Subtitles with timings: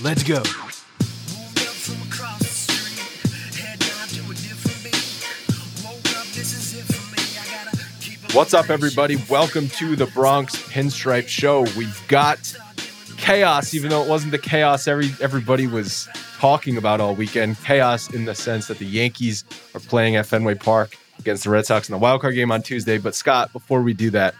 [0.00, 0.42] Let's go.
[8.32, 9.16] What's up, everybody?
[9.28, 11.62] Welcome to the Bronx Pinstripe Show.
[11.76, 12.56] We've got
[13.16, 17.60] chaos, even though it wasn't the chaos every everybody was talking about all weekend.
[17.64, 19.44] Chaos in the sense that the Yankees
[19.74, 22.62] are playing at Fenway Park against the Red Sox in the wild card game on
[22.62, 22.98] Tuesday.
[22.98, 24.36] But Scott, before we do that,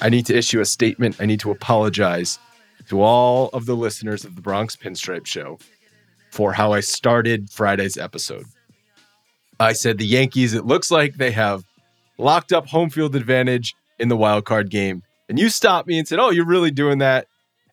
[0.00, 1.16] I need to issue a statement.
[1.18, 2.38] I need to apologize
[2.88, 5.58] to all of the listeners of the Bronx Pinstripe Show
[6.30, 8.44] for how I started Friday's episode.
[9.58, 11.64] I said the Yankees, it looks like they have
[12.18, 15.02] locked up home field advantage in the wild card game.
[15.28, 17.26] And you stopped me and said, Oh, you're really doing that?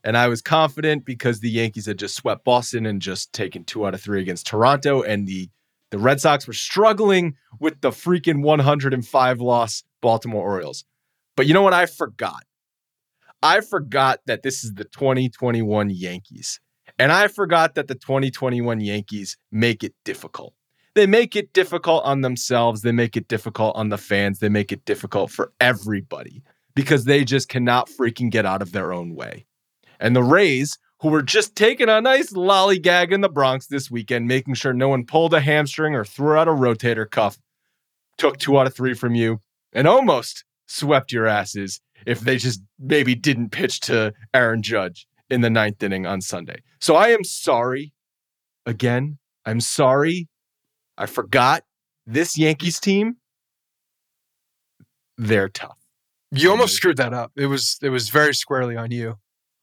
[0.03, 3.85] And I was confident because the Yankees had just swept Boston and just taken two
[3.85, 5.01] out of three against Toronto.
[5.01, 5.49] And the,
[5.91, 10.83] the Red Sox were struggling with the freaking 105 loss Baltimore Orioles.
[11.37, 11.73] But you know what?
[11.73, 12.43] I forgot.
[13.43, 16.61] I forgot that this is the 2021 Yankees.
[16.97, 20.53] And I forgot that the 2021 Yankees make it difficult.
[20.95, 22.81] They make it difficult on themselves.
[22.81, 24.39] They make it difficult on the fans.
[24.39, 26.41] They make it difficult for everybody
[26.73, 29.45] because they just cannot freaking get out of their own way.
[29.99, 34.25] And the Rays, who were just taking a nice lollygag in the Bronx this weekend,
[34.25, 37.37] making sure no one pulled a hamstring or threw out a rotator cuff,
[38.17, 39.41] took two out of three from you
[39.73, 45.41] and almost swept your asses if they just maybe didn't pitch to Aaron Judge in
[45.41, 46.61] the ninth inning on Sunday.
[46.79, 47.93] So I am sorry.
[48.65, 50.27] Again, I'm sorry.
[50.97, 51.63] I forgot
[52.05, 53.17] this Yankees team.
[55.17, 55.77] They're tough.
[56.31, 57.31] You almost screwed that up.
[57.35, 59.17] It was it was very squarely on you.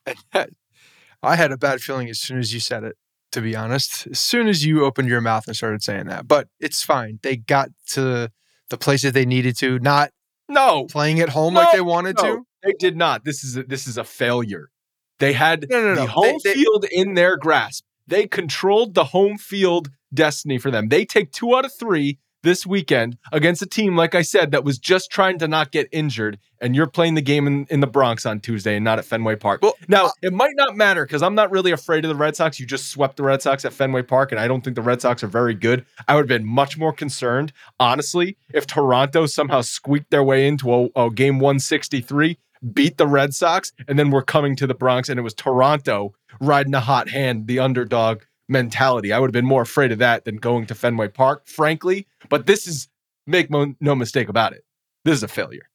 [0.07, 0.55] and
[1.23, 2.97] I had a bad feeling as soon as you said it,
[3.33, 4.07] to be honest.
[4.07, 6.27] As soon as you opened your mouth and started saying that.
[6.27, 7.19] But it's fine.
[7.23, 8.31] They got to
[8.71, 10.13] the place that they needed to, not
[10.51, 12.43] no playing at home no, like they wanted no, to.
[12.63, 13.25] They did not.
[13.25, 14.71] This is a, this is a failure.
[15.19, 17.85] They had No, the home They- they- field in their grasp.
[18.07, 20.89] They controlled the home field destiny for them.
[20.89, 24.65] They take two out of three this weekend against a team, like I said, that
[24.65, 26.39] was just trying to not get injured.
[26.61, 29.37] And you're playing the game in, in the Bronx on Tuesday and not at Fenway
[29.37, 29.63] Park.
[29.63, 32.37] Well, now, uh, it might not matter because I'm not really afraid of the Red
[32.37, 32.61] Sox.
[32.61, 35.01] You just swept the Red Sox at Fenway Park, and I don't think the Red
[35.01, 35.87] Sox are very good.
[36.07, 40.73] I would have been much more concerned, honestly, if Toronto somehow squeaked their way into
[40.73, 42.39] a, a game 163
[42.73, 46.15] beat the Red Sox, and then we're coming to the Bronx, and it was Toronto
[46.41, 49.13] riding a hot hand, the underdog mentality.
[49.13, 52.07] I would have been more afraid of that than going to Fenway Park, frankly.
[52.29, 52.89] But this is,
[53.27, 54.65] make mo- no mistake about it,
[55.05, 55.69] this is a failure.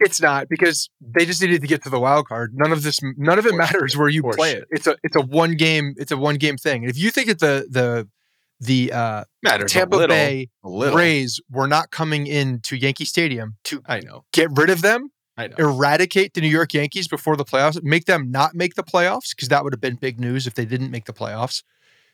[0.00, 2.54] It's not because they just needed to get to the wild card.
[2.54, 4.64] None of this, none of it matters where you play it.
[4.70, 6.84] It's a, it's a one game, it's a one game thing.
[6.84, 8.08] And if you think that the, the,
[8.60, 10.48] the uh, Matters Tampa little, Bay.
[10.64, 15.10] Rays were not coming into Yankee Stadium to I know, get rid of them.
[15.58, 19.48] Eradicate the New York Yankees before the playoffs, make them not make the playoffs because
[19.48, 21.62] that would have been big news if they didn't make the playoffs.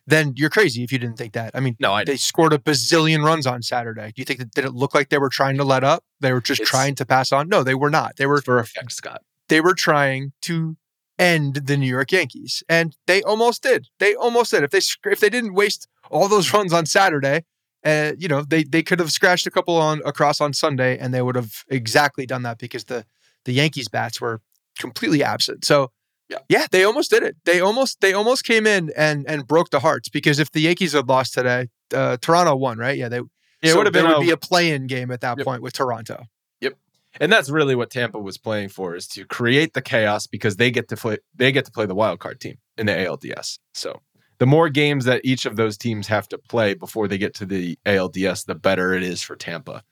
[0.06, 1.53] Then you're crazy if you didn't think that.
[1.55, 4.09] I mean, No, I they scored a bazillion runs on Saturday.
[4.09, 6.05] Do you think that did it look like they were trying to let up?
[6.21, 7.49] They were just trying to pass on?
[7.49, 8.17] No, they were not.
[8.17, 9.23] They were for effect, Scott.
[9.49, 10.76] they were trying to
[11.19, 13.87] end the New York Yankees, and they almost did.
[13.99, 14.62] They almost did.
[14.62, 14.81] If they
[15.11, 17.44] if they didn't waste all those runs on Saturday,
[17.85, 21.15] uh, you know, they they could have scratched a couple on across on Sunday, and
[21.15, 23.06] they would have exactly done that because the
[23.44, 24.41] the Yankees bats were
[24.79, 25.64] completely absent.
[25.64, 25.91] So
[26.29, 27.37] yeah, yeah, they almost did it.
[27.44, 30.93] They almost they almost came in and and broke the hearts because if the Yankees
[30.93, 32.96] had lost today, uh, Toronto won, right?
[32.96, 33.20] Yeah, they.
[33.62, 35.46] Yeah, so it would have been would a, be a play-in game at that yep.
[35.46, 36.25] point with Toronto.
[36.61, 36.75] Yep,
[37.20, 40.70] and that's really what Tampa was playing for is to create the chaos because they
[40.70, 43.58] get to play they get to play the wild card team in the ALDS.
[43.73, 44.00] So
[44.38, 47.47] the more games that each of those teams have to play before they get to
[47.47, 49.82] the ALDS, the better it is for Tampa.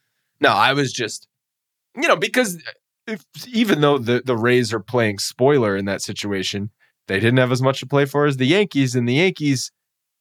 [0.40, 1.28] No, I was just,
[1.94, 2.60] you know, because
[3.06, 6.70] if, even though the, the Rays are playing spoiler in that situation,
[7.08, 9.70] they didn't have as much to play for as the Yankees, and the Yankees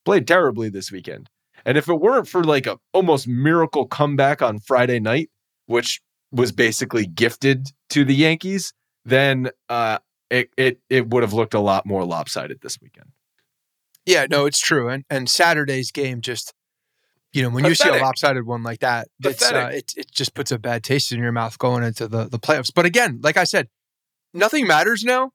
[0.05, 1.29] played terribly this weekend.
[1.65, 5.29] And if it weren't for like a almost miracle comeback on Friday night,
[5.67, 6.01] which
[6.31, 8.73] was basically gifted to the Yankees,
[9.05, 9.99] then uh,
[10.29, 13.11] it it it would have looked a lot more lopsided this weekend.
[14.05, 14.89] Yeah, no, it's true.
[14.89, 16.53] And and Saturday's game just
[17.33, 17.85] you know, when Pathetic.
[17.85, 20.83] you see a lopsided one like that, it's, uh, it, it just puts a bad
[20.83, 22.71] taste in your mouth going into the, the playoffs.
[22.73, 23.69] But again, like I said,
[24.33, 25.31] nothing matters now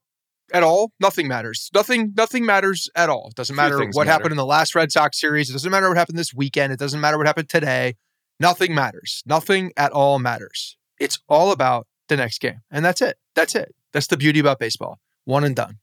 [0.53, 0.91] at all.
[0.99, 1.71] Nothing matters.
[1.73, 3.29] Nothing, nothing matters at all.
[3.29, 4.09] It doesn't matter what matter.
[4.11, 5.49] happened in the last Red Sox series.
[5.49, 6.71] It doesn't matter what happened this weekend.
[6.71, 7.95] It doesn't matter what happened today.
[8.39, 9.23] Nothing matters.
[9.25, 10.77] Nothing at all matters.
[10.99, 12.61] It's all about the next game.
[12.69, 13.17] And that's it.
[13.35, 13.73] That's it.
[13.91, 14.99] That's the beauty about baseball.
[15.25, 15.79] One and done.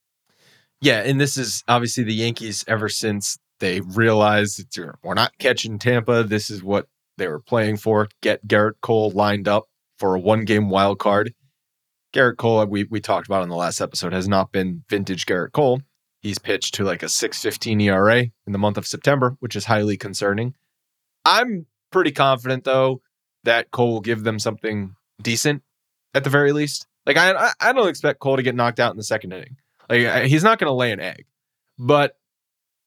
[0.80, 1.00] Yeah.
[1.00, 6.22] And this is obviously the Yankees ever since they realized we're not catching Tampa.
[6.22, 8.08] This is what they were playing for.
[8.20, 9.64] Get Gerrit Cole lined up
[9.98, 11.32] for a one game wild card.
[12.14, 15.52] Gerrit Cole, we, we talked about in the last episode, has not been vintage Gerrit
[15.52, 15.80] Cole.
[16.20, 19.96] He's pitched to like a 615 ERA in the month of September, which is highly
[19.96, 20.54] concerning.
[21.24, 23.00] I'm pretty confident, though,
[23.44, 25.62] that Cole will give them something decent
[26.12, 26.86] at the very least.
[27.06, 29.56] Like, I, I don't expect Cole to get knocked out in the second inning.
[29.88, 31.24] Like, he's not going to lay an egg.
[31.78, 32.16] But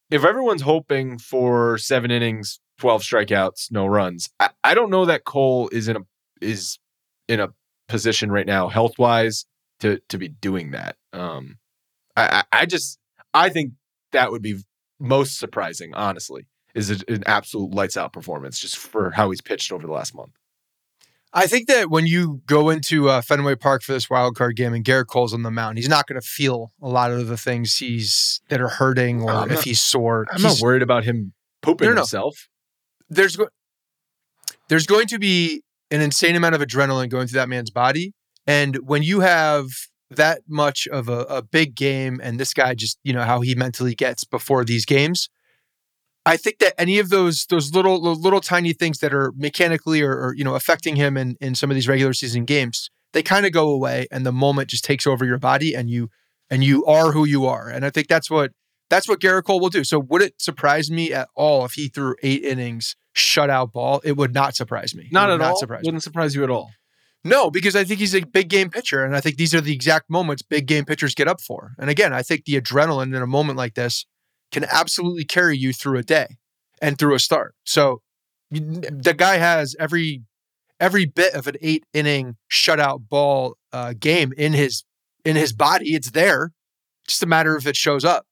[0.09, 5.25] if everyone's hoping for seven innings, 12 strikeouts, no runs, I, I don't know that
[5.25, 6.01] Cole is in a
[6.41, 6.79] is
[7.27, 7.49] in a
[7.87, 9.45] position right now, health wise,
[9.79, 10.95] to to be doing that.
[11.13, 11.57] Um,
[12.15, 12.99] I, I just
[13.33, 13.73] I think
[14.11, 14.57] that would be
[14.99, 19.85] most surprising, honestly, is an absolute lights out performance just for how he's pitched over
[19.85, 20.33] the last month.
[21.37, 24.73] I think that when you go into uh, Fenway Park for this wild card game
[24.73, 27.37] and Gerrit Cole's on the mound, he's not going to feel a lot of the
[27.37, 30.25] things he's that are hurting or if he's sore.
[30.31, 32.01] I'm he's, not worried about him pooping no, no.
[32.01, 32.49] himself.
[33.07, 33.49] There's go-
[34.67, 35.61] there's going to be
[35.91, 38.13] an insane amount of adrenaline going through that man's body,
[38.47, 39.67] and when you have
[40.09, 43.53] that much of a, a big game, and this guy just you know how he
[43.53, 45.29] mentally gets before these games,
[46.27, 50.11] I think that any of those those little little tiny things that are mechanically or,
[50.11, 53.45] or you know affecting him in in some of these regular season games, they kind
[53.45, 56.09] of go away, and the moment just takes over your body, and you
[56.49, 57.69] and you are who you are.
[57.69, 58.51] And I think that's what
[58.89, 59.85] that's what Gerrit Cole will do.
[59.85, 64.01] So would it surprise me at all if he threw eight innings shutout ball?
[64.03, 65.07] It would not surprise me.
[65.11, 65.57] Not at not all.
[65.57, 66.01] Surprise Wouldn't me.
[66.01, 66.71] surprise you at all.
[67.23, 69.73] No, because I think he's a big game pitcher, and I think these are the
[69.73, 71.71] exact moments big game pitchers get up for.
[71.79, 74.05] And again, I think the adrenaline in a moment like this
[74.51, 76.37] can absolutely carry you through a day
[76.81, 77.55] and through a start.
[77.65, 78.01] So
[78.51, 80.23] the guy has every
[80.79, 84.83] every bit of an eight inning shutout ball uh, game in his
[85.25, 85.93] in his body.
[85.93, 86.51] It's there.
[87.07, 88.25] Just a matter of if it shows up.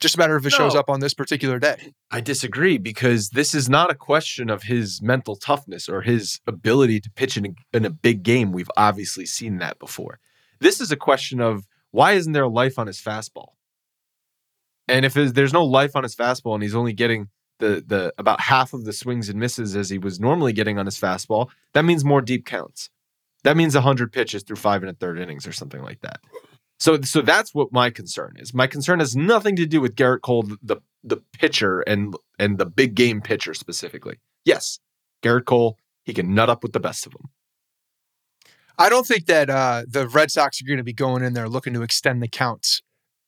[0.00, 1.92] Just a matter of if it no, shows up on this particular day.
[2.10, 7.00] I disagree because this is not a question of his mental toughness or his ability
[7.00, 8.52] to pitch in a, in a big game.
[8.52, 10.20] We've obviously seen that before.
[10.60, 13.54] This is a question of why isn't there life on his fastball?
[14.88, 17.28] And if there's no life on his fastball and he's only getting
[17.58, 20.86] the the about half of the swings and misses as he was normally getting on
[20.86, 22.90] his fastball, that means more deep counts.
[23.44, 26.20] That means 100 pitches through five and a third innings or something like that.
[26.78, 28.54] So so that's what my concern is.
[28.54, 32.66] My concern has nothing to do with Gerrit Cole, the the pitcher and and the
[32.66, 34.18] big game pitcher specifically.
[34.44, 34.78] Yes,
[35.22, 37.28] Gerrit Cole, he can nut up with the best of them.
[38.80, 41.48] I don't think that uh, the Red Sox are going to be going in there
[41.48, 42.80] looking to extend the counts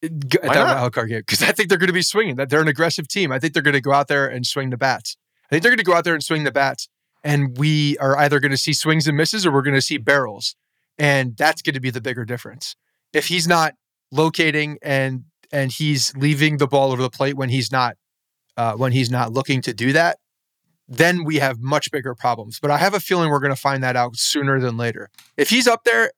[0.02, 2.37] at that wild card game because I think they're going to be swinging.
[2.37, 3.33] That they're an aggressive team.
[3.33, 5.16] I think they're going to go out there and swing the bats.
[5.47, 6.88] I think they're going to go out there and swing the bats,
[7.23, 9.99] and we are either going to see swings and misses or we're going to see
[9.99, 10.54] barrels,
[10.99, 12.76] and that's going to be the bigger difference.
[13.12, 13.75] If he's not
[14.12, 17.97] locating and and he's leaving the ball over the plate when he's not
[18.57, 20.19] uh, when he's not looking to do that,
[20.88, 22.59] then we have much bigger problems.
[22.61, 25.11] But I have a feeling we're going to find that out sooner than later.
[25.37, 26.12] If he's up there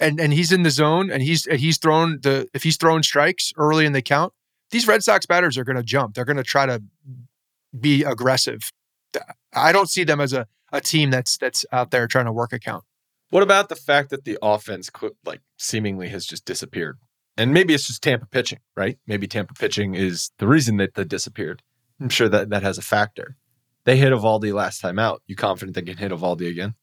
[0.00, 3.52] and and he's in the zone and he's he's thrown the if he's throwing strikes
[3.56, 4.32] early in the count,
[4.70, 6.14] these Red Sox batters are going to jump.
[6.14, 6.82] They're going to try to
[7.78, 8.72] be aggressive.
[9.52, 12.52] I don't see them as a a team that's that's out there trying to work
[12.52, 12.84] a count.
[13.30, 14.90] What about the fact that the offense,
[15.24, 16.98] like, seemingly has just disappeared?
[17.36, 18.98] And maybe it's just Tampa pitching, right?
[19.06, 21.62] Maybe Tampa pitching is the reason that they disappeared.
[22.00, 23.36] I'm sure that that has a factor.
[23.84, 25.22] They hit Eovaldi last time out.
[25.26, 26.74] You confident they can hit Eovaldi again?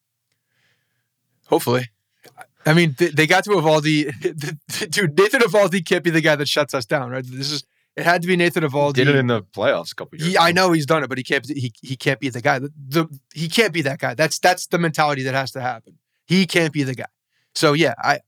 [1.47, 1.88] Hopefully.
[2.67, 4.89] I mean, they, they got to Eovaldi.
[4.91, 7.24] Dude, Nathan Eovaldi can't be the guy that shuts us down, right?
[7.25, 7.63] This is
[7.95, 8.93] it had to be Nathan Eovaldi.
[8.93, 10.31] Did it in the playoffs a couple years.
[10.31, 11.47] He, I know he's done it, but he can't.
[11.47, 12.59] He, he can't be the guy.
[12.59, 14.13] The, the he can't be that guy.
[14.13, 15.97] That's that's the mentality that has to happen.
[16.25, 17.07] He can't be the guy.
[17.55, 18.19] So yeah, I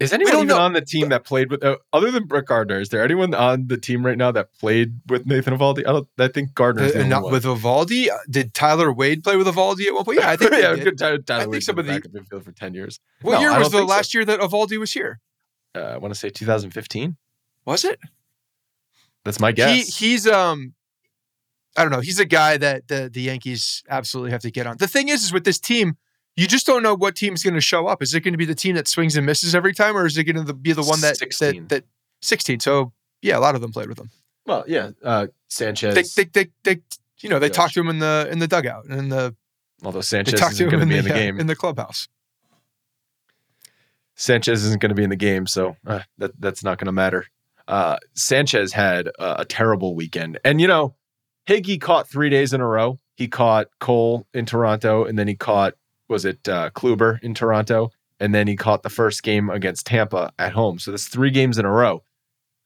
[0.00, 0.58] is anyone even know.
[0.58, 2.80] on the team that played with uh, other than Brett Gardner?
[2.80, 5.80] Is there anyone on the team right now that played with Nathan Eovaldi?
[5.80, 6.08] I don't.
[6.18, 6.84] I think Gardner.
[6.84, 8.08] uh, not with Eovaldi.
[8.30, 10.20] Did Tyler Wade play with Eovaldi at one point?
[10.20, 10.50] Yeah, I think.
[10.52, 10.84] yeah, did.
[10.84, 10.98] good.
[10.98, 13.00] Tyler, Tyler I think Wade's some of the- back in midfield for ten years.
[13.22, 13.94] What No, year was the think so.
[13.96, 15.20] last year that Eovaldi was here?
[15.74, 17.16] Uh, I want to say 2015.
[17.64, 17.98] Was it?
[19.24, 19.96] That's my guess.
[19.98, 20.74] He he's um
[21.76, 22.00] I don't know.
[22.00, 24.76] He's a guy that the the Yankees absolutely have to get on.
[24.78, 25.96] The thing is, is with this team,
[26.38, 28.00] you just don't know what team's going to show up.
[28.00, 30.16] Is it going to be the team that swings and misses every time, or is
[30.16, 31.62] it going to be the one that 16.
[31.62, 31.84] that that
[32.22, 32.60] sixteen?
[32.60, 32.92] So
[33.22, 34.10] yeah, a lot of them played with him.
[34.46, 34.90] well, yeah.
[35.02, 35.94] Uh, Sanchez.
[35.94, 36.82] They they they, they
[37.20, 37.56] you know they Josh.
[37.56, 39.34] talked to him in the in the dugout and in the
[39.82, 41.40] although they Sanchez talked isn't to him going to in be the, in the game.
[41.40, 42.06] in the clubhouse.
[44.14, 46.92] Sanchez isn't going to be in the game, so uh, that that's not going to
[46.92, 47.26] matter.
[47.66, 50.94] Uh, Sanchez had a, a terrible weekend, and you know,
[51.46, 52.98] Higgy caught three days in a row.
[53.16, 55.74] He caught Cole in Toronto, and then he caught
[56.08, 60.32] was it uh, Kluber in Toronto, and then he caught the first game against Tampa
[60.38, 60.78] at home.
[60.78, 62.02] So that's three games in a row.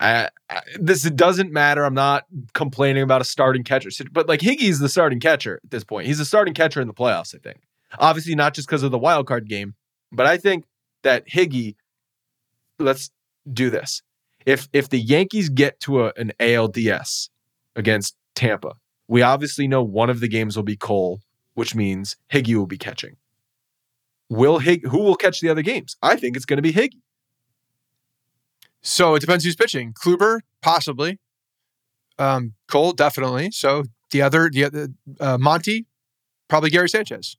[0.00, 1.84] I, I, this doesn't matter.
[1.84, 5.84] I'm not complaining about a starting catcher, but like Higgy's the starting catcher at this
[5.84, 6.06] point.
[6.06, 7.34] He's the starting catcher in the playoffs.
[7.34, 7.60] I think,
[7.98, 9.74] obviously not just because of the wild card game,
[10.10, 10.64] but I think
[11.02, 11.76] that Higgy.
[12.78, 13.10] Let's
[13.52, 14.02] do this.
[14.44, 17.28] If if the Yankees get to a, an ALDS
[17.76, 18.74] against Tampa,
[19.06, 21.20] we obviously know one of the games will be Cole,
[21.54, 23.16] which means Higgy will be catching.
[24.28, 25.96] Will Hig who will catch the other games?
[26.02, 27.00] I think it's going to be Higgy.
[28.82, 29.92] So it depends who's pitching.
[29.92, 31.18] Kluber possibly,
[32.18, 33.50] um, Cole definitely.
[33.52, 34.88] So the other the other
[35.20, 35.86] uh, Monty
[36.48, 37.36] probably Gary Sanchez.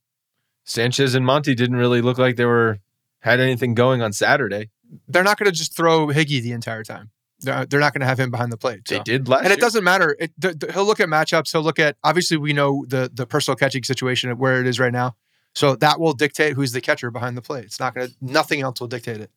[0.64, 2.80] Sanchez and Monty didn't really look like they were
[3.20, 4.70] had anything going on Saturday.
[5.08, 7.10] they're not going to just throw Higgy the entire time.
[7.40, 8.86] They're, they're not going to have him behind the plate.
[8.88, 9.62] They did last And it year.
[9.62, 10.16] doesn't matter.
[10.20, 11.52] It, th- th- he'll look at matchups.
[11.52, 14.94] He'll look at obviously we know the the personal catching situation where it is right
[14.94, 15.16] now.
[15.56, 17.66] So that will dictate who's the catcher behind the plate.
[17.66, 18.14] It's not going to.
[18.22, 19.30] Nothing else will dictate it.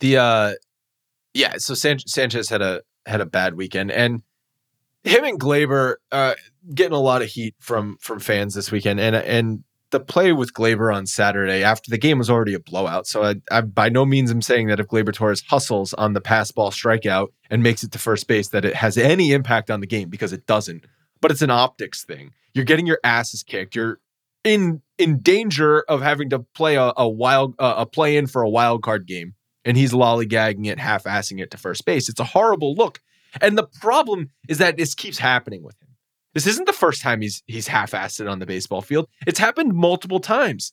[0.00, 0.52] the uh
[1.34, 4.22] yeah so San- sanchez had a had a bad weekend and
[5.04, 6.34] him and gleyber uh
[6.74, 10.52] getting a lot of heat from from fans this weekend and and the play with
[10.54, 14.04] gleyber on saturday after the game was already a blowout so i, I by no
[14.06, 17.82] means am saying that if gleyber torres hustles on the pass ball strikeout and makes
[17.82, 20.84] it to first base that it has any impact on the game because it doesn't
[21.20, 23.98] but it's an optics thing you're getting your asses kicked you're
[24.44, 28.42] in in danger of having to play a, a wild uh, a play in for
[28.42, 32.08] a wild card game and he's lollygagging it, half-assing it to first base.
[32.08, 33.00] It's a horrible look.
[33.40, 35.88] And the problem is that this keeps happening with him.
[36.34, 39.08] This isn't the first time he's he's half-assed on the baseball field.
[39.26, 40.72] It's happened multiple times.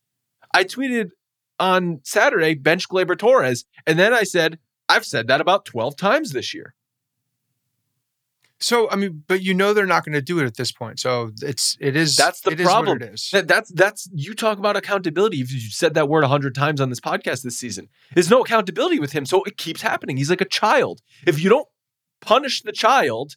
[0.54, 1.10] I tweeted
[1.60, 6.32] on Saturday, bench Gleyber Torres, and then I said, I've said that about 12 times
[6.32, 6.76] this year.
[8.60, 11.00] So I mean, but you know they're not going to do it at this point.
[11.00, 13.02] So it's it is That's the it is what problem.
[13.02, 13.30] it is.
[13.32, 15.38] That, that's that's you talk about accountability.
[15.38, 17.88] You've said that word a hundred times on this podcast this season.
[18.14, 20.18] There's no accountability with him, so it keeps happening.
[20.18, 21.02] He's like a child.
[21.28, 21.68] If you don't
[22.22, 23.36] punish the child,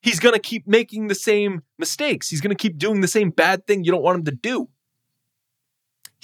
[0.00, 2.30] he's gonna keep making the same mistakes.
[2.30, 4.68] He's gonna keep doing the same bad thing you don't want him to do.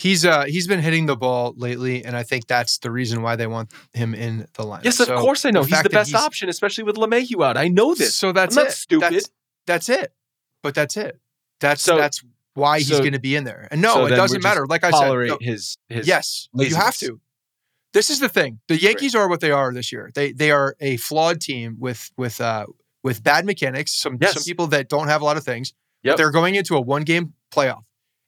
[0.01, 3.37] He's uh he's been hitting the ball lately, and I think that's the reason why
[3.37, 4.83] they want him in the lineup.
[4.85, 5.63] Yes, of So course I know.
[5.63, 7.59] He's the best he's- option, especially with LeMahieu out.
[7.59, 8.17] I know this.
[8.17, 8.77] So that's I'm not it.
[8.77, 9.13] stupid.
[9.13, 9.31] That's,
[9.67, 10.15] that's it.
[10.63, 11.21] But that's it.
[11.61, 13.69] That's So- that's why he's so- going to be in there.
[13.71, 14.67] And no, so it doesn't matter.
[14.67, 17.21] Like I said, no, his his yes, you have to.
[17.93, 18.61] This is the thing.
[18.69, 20.11] The Yankees are what they are this year.
[20.15, 22.65] They they are a flawed team with with uh
[23.03, 23.93] with bad mechanics.
[23.93, 24.33] Some Yes.
[24.33, 25.75] some people that don't have a lot of things.
[26.05, 26.17] Yep.
[26.17, 27.83] They're going into a one game playoff,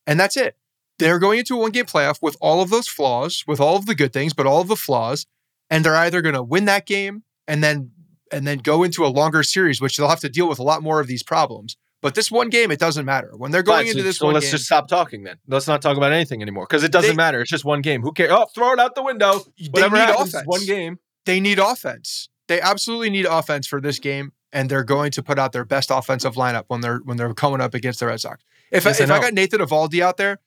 [0.06, 0.56] and that's it.
[0.98, 3.86] They're going into a one game playoff with all of those flaws, with all of
[3.86, 5.26] the good things, but all of the flaws,
[5.70, 7.90] and they're either going to win that game and then
[8.30, 10.82] and then go into a longer series, which they'll have to deal with a lot
[10.82, 11.76] more of these problems.
[12.00, 13.30] But this one game, it doesn't matter.
[13.36, 15.36] When they're going Fine, into so- this so one let's game, just stop talking then.
[15.46, 17.40] Let's not talk about anything anymore because it doesn't They- matter.
[17.42, 18.02] It's just one game.
[18.02, 18.30] Who cares?
[18.32, 19.44] Oh, throw it out the window.
[19.58, 20.46] they Whatever need happens, offense.
[20.46, 20.98] one game.
[21.26, 22.28] they need offense.
[22.48, 25.90] They absolutely need offense for this game, and they're going to put out their best
[25.92, 28.42] offensive lineup when they're when they're coming up against the Red Sox.
[28.72, 29.20] If Yes, I, I if I know.
[29.22, 30.38] got Nathan Eovaldi out there,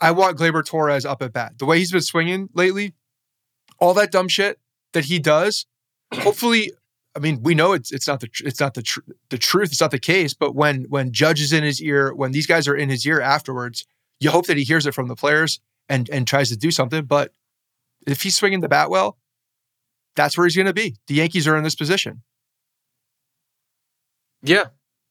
[0.00, 1.58] I want Gleyber Torres up at bat.
[1.58, 2.94] The way he's been swinging lately,
[3.78, 4.58] all that dumb shit
[4.92, 5.66] that he does.
[6.14, 6.72] Hopefully,
[7.16, 9.70] I mean we know it's it's not the tr- it's not the tr- the truth.
[9.72, 10.34] It's not the case.
[10.34, 13.20] But when when Judge is in his ear, when these guys are in his ear
[13.20, 13.86] afterwards,
[14.20, 17.04] you hope that he hears it from the players and and tries to do something.
[17.04, 17.32] But
[18.06, 19.18] if he's swinging the bat well,
[20.16, 20.96] that's where he's going to be.
[21.06, 22.22] The Yankees are in this position.
[24.42, 24.66] Yeah.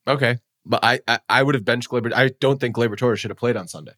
[0.08, 0.40] Okay.
[0.66, 2.14] But I, I, I would have benched Gleyber.
[2.14, 3.94] I don't think Gleyber Torres should have played on Sunday.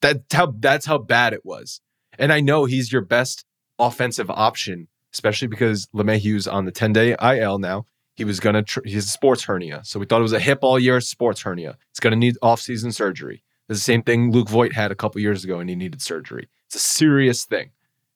[0.00, 1.80] That's how that's how bad it was.
[2.18, 3.44] And I know he's your best
[3.78, 7.86] offensive option, especially because LeMahieu's on the 10 day IL now.
[8.14, 10.58] He was gonna tr- he's a sports hernia, so we thought it was a hip
[10.62, 11.78] all year sports hernia.
[11.90, 13.44] It's gonna need off season surgery.
[13.68, 16.48] It's the same thing Luke Voit had a couple years ago, and he needed surgery.
[16.66, 17.70] It's a serious thing.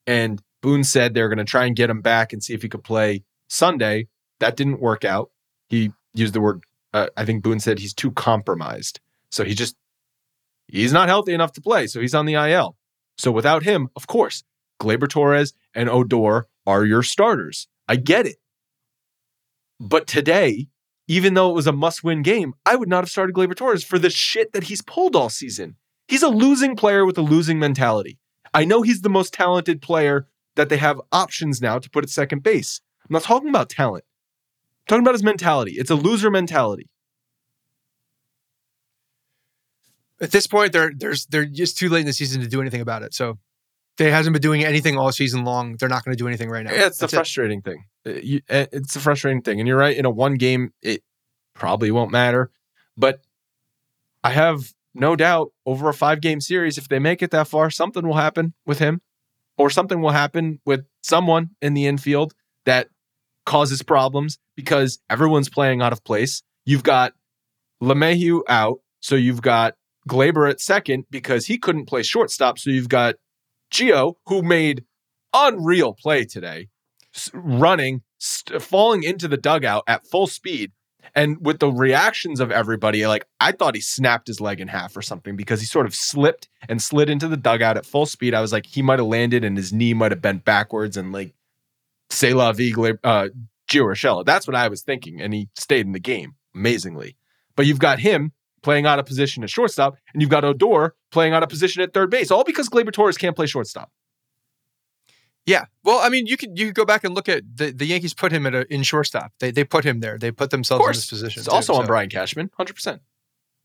[0.05, 2.83] And Boone said they're gonna try and get him back and see if he could
[2.83, 4.07] play Sunday.
[4.39, 5.31] That didn't work out.
[5.69, 6.63] He used the word.
[6.93, 8.99] Uh, I think Boone said he's too compromised,
[9.29, 9.77] so he just
[10.67, 11.87] he's not healthy enough to play.
[11.87, 12.75] So he's on the IL.
[13.17, 14.43] So without him, of course,
[14.81, 17.67] Gleyber Torres and Odor are your starters.
[17.87, 18.37] I get it.
[19.79, 20.67] But today,
[21.07, 23.83] even though it was a must win game, I would not have started Gleyber Torres
[23.83, 25.75] for the shit that he's pulled all season.
[26.07, 28.19] He's a losing player with a losing mentality.
[28.53, 32.09] I know he's the most talented player that they have options now to put at
[32.09, 32.81] second base.
[33.03, 34.05] I'm not talking about talent.
[34.05, 35.73] I'm talking about his mentality.
[35.73, 36.89] It's a loser mentality.
[40.21, 42.81] At this point, they're there's they're just too late in the season to do anything
[42.81, 43.13] about it.
[43.13, 43.37] So
[43.97, 45.75] they hasn't been doing anything all season long.
[45.77, 46.71] They're not going to do anything right now.
[46.71, 47.17] Yeah, it's the That's it.
[47.17, 47.85] frustrating thing.
[48.05, 49.59] Uh, uh, It's the frustrating thing.
[49.59, 51.03] And you're right, in a one game, it
[51.53, 52.49] probably won't matter.
[52.97, 53.21] But
[54.23, 57.69] I have no doubt over a five game series, if they make it that far,
[57.69, 59.01] something will happen with him
[59.57, 62.33] or something will happen with someone in the infield
[62.65, 62.87] that
[63.45, 66.41] causes problems because everyone's playing out of place.
[66.65, 67.13] You've got
[67.81, 68.79] LeMahieu out.
[69.01, 69.75] So you've got
[70.07, 72.59] Gleyber at second because he couldn't play shortstop.
[72.59, 73.15] So you've got
[73.71, 74.83] Gio, who made
[75.33, 76.69] unreal play today,
[77.33, 80.71] running, st- falling into the dugout at full speed.
[81.15, 84.95] And with the reactions of everybody, like I thought he snapped his leg in half
[84.95, 88.33] or something because he sort of slipped and slid into the dugout at full speed.
[88.33, 91.11] I was like, he might have landed and his knee might have bent backwards and
[91.11, 91.33] like,
[92.09, 92.71] say la vie,
[93.03, 93.27] uh,
[93.69, 94.25] Gio.
[94.25, 95.21] That's what I was thinking.
[95.21, 97.17] And he stayed in the game amazingly.
[97.55, 98.31] But you've got him
[98.63, 101.93] playing out of position at shortstop, and you've got Odor playing out of position at
[101.93, 103.91] third base, all because Gleyber Torres can't play shortstop.
[105.45, 105.65] Yeah.
[105.83, 108.13] Well, I mean, you could you could go back and look at the, the Yankees
[108.13, 109.33] put him at a, in shortstop.
[109.39, 110.17] They they put him there.
[110.17, 111.41] They put themselves in this position.
[111.41, 111.85] it's too, also on.
[111.85, 113.01] Brian Cashman, hundred percent.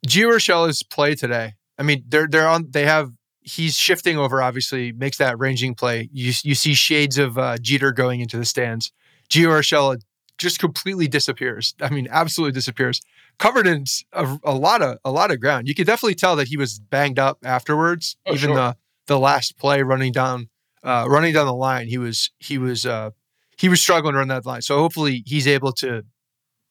[0.06, 1.54] Gio Urshela's play today.
[1.78, 2.66] I mean, they're they're on.
[2.70, 4.42] They have he's shifting over.
[4.42, 6.08] Obviously, makes that ranging play.
[6.12, 8.92] You you see shades of uh, Jeter going into the stands.
[9.30, 10.00] Gio Urshela
[10.38, 11.74] just completely disappears.
[11.80, 13.00] I mean, absolutely disappears.
[13.38, 15.68] Covered in a, a lot of a lot of ground.
[15.68, 18.16] You could definitely tell that he was banged up afterwards.
[18.26, 18.56] Oh, Even sure.
[18.56, 20.48] the the last play running down
[20.82, 23.10] uh, running down the line, he was he was uh,
[23.56, 24.62] he was struggling to run that line.
[24.62, 26.04] So hopefully he's able to,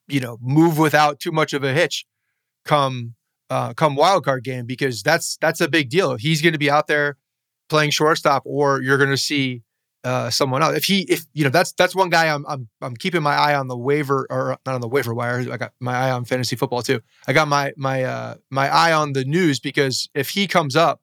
[0.07, 2.05] you know, move without too much of a hitch
[2.65, 3.15] come
[3.49, 6.15] uh, come wild card game because that's that's a big deal.
[6.17, 7.17] He's going to be out there
[7.69, 9.63] playing shortstop, or you're going to see
[10.07, 10.75] uh, someone else.
[10.77, 13.55] If he, if you know, that's that's one guy I'm I'm I'm keeping my eye
[13.55, 15.39] on the waiver or not on the waiver wire.
[15.51, 17.01] I got my eye on fantasy football too.
[17.27, 21.01] I got my my uh, my eye on the news because if he comes up.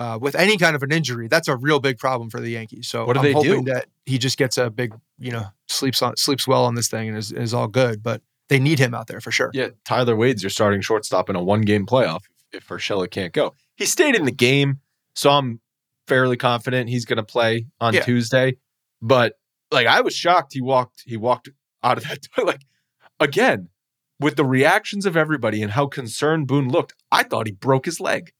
[0.00, 2.86] Uh, with any kind of an injury, that's a real big problem for the Yankees.
[2.86, 3.72] So What do I'm they hoping do?
[3.72, 7.08] that he just gets a big, you know, sleeps on sleeps well on this thing
[7.08, 8.00] and is, is all good.
[8.00, 9.50] But they need him out there for sure.
[9.52, 12.20] Yeah, Tyler Wade's your starting shortstop in a one game playoff
[12.52, 13.54] if Urshela can't go.
[13.74, 14.78] He stayed in the game,
[15.16, 15.60] so I'm
[16.08, 18.02] fairly confident he's going to play on Yeah.
[18.02, 18.56] Tuesday.
[19.00, 19.34] But
[19.70, 21.48] like, I was shocked he walked he walked
[21.82, 22.46] out of that door.
[22.46, 22.62] Like
[23.20, 23.68] again,
[24.20, 28.00] with the reactions of everybody and how concerned Boone looked, I thought he broke his
[28.00, 28.32] leg.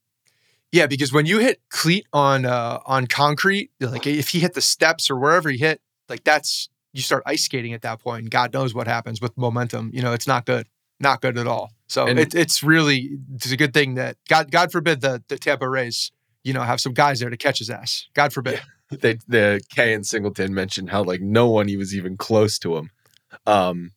[0.73, 4.61] Yeah, because when you hit cleat on uh, on concrete, like if he hit the
[4.61, 8.31] steps or wherever he hit, like that's you start ice skating at that point, and
[8.31, 9.91] God knows what happens with momentum.
[9.95, 10.67] You know, it's not good,
[11.01, 11.71] not good at all.
[11.87, 15.67] So it, it's really it's a good thing that God God forbid the the Tampa
[15.69, 16.11] Rays,
[16.49, 18.09] you know, have some guys there to catch his ass.
[18.15, 18.63] God forbid.
[18.91, 22.79] they the Kay and Singleton mentioned how like no one he was even close to
[22.79, 22.91] him.
[23.47, 23.93] Um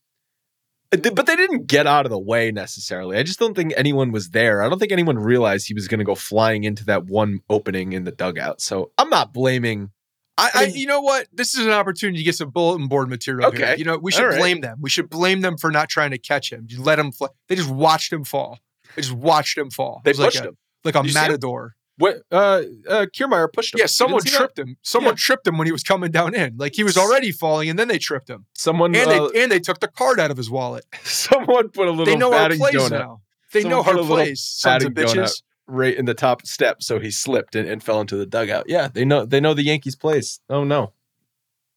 [0.91, 3.17] but they didn't get out of the way necessarily.
[3.17, 4.61] I just don't think anyone was there.
[4.61, 7.93] I don't think anyone realized he was going to go flying into that one opening
[7.93, 8.59] in the dugout.
[8.59, 9.91] So I'm not blaming.
[10.37, 11.27] I, I you know what?
[11.31, 13.51] This is an opportunity to get some bulletin board material.
[13.51, 13.63] here.
[13.63, 13.77] Okay.
[13.77, 14.37] You know, we should right.
[14.37, 14.79] blame them.
[14.81, 16.67] We should blame them for not trying to catch him.
[16.69, 17.29] You let him fly.
[17.47, 18.59] They just watched him fall.
[18.97, 20.01] They just watched him fall.
[20.03, 20.57] They was like pushed a, him.
[20.83, 21.13] like a him?
[21.13, 21.75] matador.
[22.01, 22.17] What?
[22.31, 23.79] Uh, uh, Kiermaier pushed him.
[23.79, 24.37] Yeah, someone didn't that?
[24.37, 24.77] tripped him.
[24.81, 25.17] Someone Yeah.
[25.19, 26.57] tripped him when he was coming down in.
[26.57, 28.45] Like he was already falling, and then they tripped him.
[28.55, 28.95] Someone.
[28.95, 30.85] And uh, they and they took the card out of his wallet.
[31.03, 32.05] someone put a little.
[32.05, 33.21] They know our batting plays donut now.
[33.53, 34.41] They Someone know put our a plays.
[34.41, 35.43] Sons of bitches.
[35.67, 38.65] right in the top step, so he slipped and, and fell into the dugout.
[38.67, 40.39] Yeah, they know they know the Yankees plays.
[40.49, 40.93] Oh no.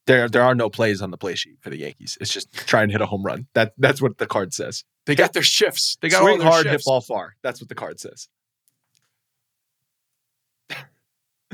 [0.06, 2.18] There there are no plays on the play sheet for the Yankees.
[2.20, 3.46] It's just try and hit a home run.
[3.54, 4.84] That that's what the card says.
[5.06, 5.96] They got their shifts.
[6.00, 6.86] They got all Swing their hard, hit shifts.
[6.86, 7.36] ball far.
[7.42, 8.28] That's what the card says.
[10.70, 10.76] no,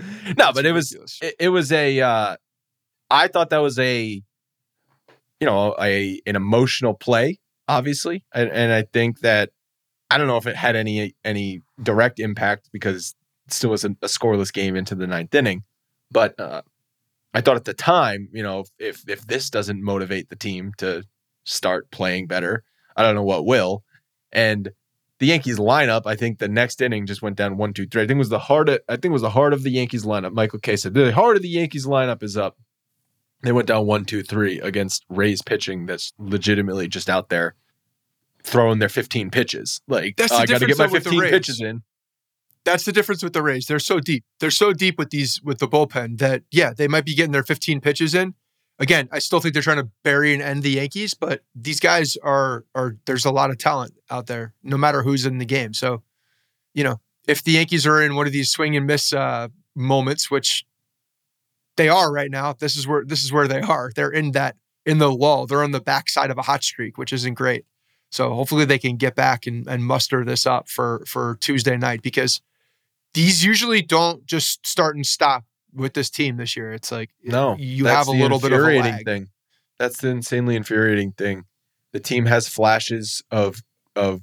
[0.37, 1.19] That's but it was ridiculous.
[1.23, 2.37] it, it was a uh
[3.11, 4.23] I thought that was a
[5.41, 9.51] you know a an emotional play obviously and, and I think that
[10.11, 13.15] I don't know if it had any any direct impact because
[13.47, 15.65] it still was a, a scoreless game into the ninth inning
[16.11, 16.63] but uh
[17.33, 21.05] I thought at the time you know if if this doesn't motivate the team to
[21.45, 22.65] start playing better
[22.97, 23.83] I don't know what will
[24.33, 24.71] and
[25.21, 28.03] the Yankees lineup, I think the next inning just went down one, two, three.
[28.03, 28.71] I think it was the heart.
[28.71, 30.33] Of, I think it was the heart of the Yankees lineup.
[30.33, 32.57] Michael Kay said the heart of the Yankees lineup is up.
[33.43, 37.55] They went down one, two, three against Rays pitching that's legitimately just out there
[38.43, 39.83] throwing their 15 pitches.
[39.87, 41.83] Like That's "Oh, I got to get my though, with the 15 pitches in.
[42.65, 43.67] That's the difference with the Rays.
[43.67, 44.25] They're so deep.
[44.39, 47.43] They're so deep with these with the bullpen that yeah, they might be getting their
[47.43, 48.35] 15 pitches in.
[48.81, 52.17] Again, I still think they're trying to bury and end the Yankees, but these guys
[52.23, 55.75] are are there's a lot of talent out there, no matter who's in the game.
[55.75, 56.03] So,
[56.73, 60.31] you know, if the Yankees are in one of these swing and miss uh, moments,
[60.31, 60.65] which
[61.77, 63.93] they are right now, this is where this is where they are.
[63.95, 65.47] They're in that in the lull.
[65.47, 67.67] They're on the backside of a hot streak, which isn't great.
[68.11, 72.01] So hopefully they can get back and, and muster this up for for Tuesday night
[72.03, 72.41] because
[73.13, 76.73] these usually don't just start and stop with this team this year.
[76.73, 79.05] It's like No, you have a little bit of a lag.
[79.05, 79.29] thing.
[79.79, 81.45] That's the insanely infuriating thing.
[81.93, 83.63] The team has flashes of
[83.97, 84.23] of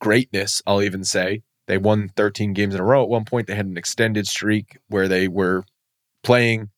[0.00, 0.62] greatness.
[0.66, 3.02] I'll even say they won 13 games in a row.
[3.02, 5.64] At one point, they had an extended streak where they were
[6.22, 6.70] playing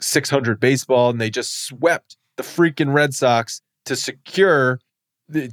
[0.00, 4.80] 600 baseball, and they just swept the freaking Red Sox to secure.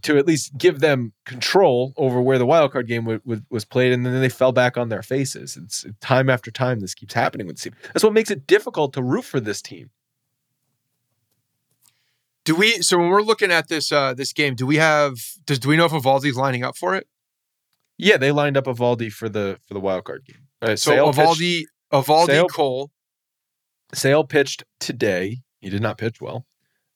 [0.03, 3.65] To at least give them control over where the wild card game w- w- was
[3.65, 5.57] played, and then they fell back on their faces.
[5.61, 7.73] It's time after time this keeps happening with this team.
[7.93, 9.89] That's what makes it difficult to root for this team.
[12.45, 12.81] Do we?
[12.81, 15.15] So when we're looking at this uh this game, do we have?
[15.45, 17.07] Does do we know if Eovaldi's lining up for it?
[17.97, 20.47] Yeah, they lined up Eovaldi for the for the wild card game.
[20.61, 22.91] Uh, So Sale, pitched, Eovaldi, Eovaldi, Sale- Cole.
[23.93, 25.39] Sale pitched today.
[25.59, 26.45] He did not pitch well,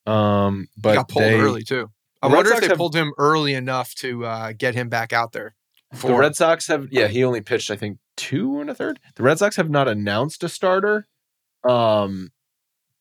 [0.05, 1.89] um, but He got pulled they- early too.
[2.21, 4.75] I the Red wonder if Sox they have- pulled him early enough to uh, get
[4.75, 5.55] him back out there.
[5.91, 8.99] The For Red Sox have yeah, he only pitched I think two and a third.
[9.15, 11.07] The Red Sox have not announced a starter,
[11.63, 12.29] um,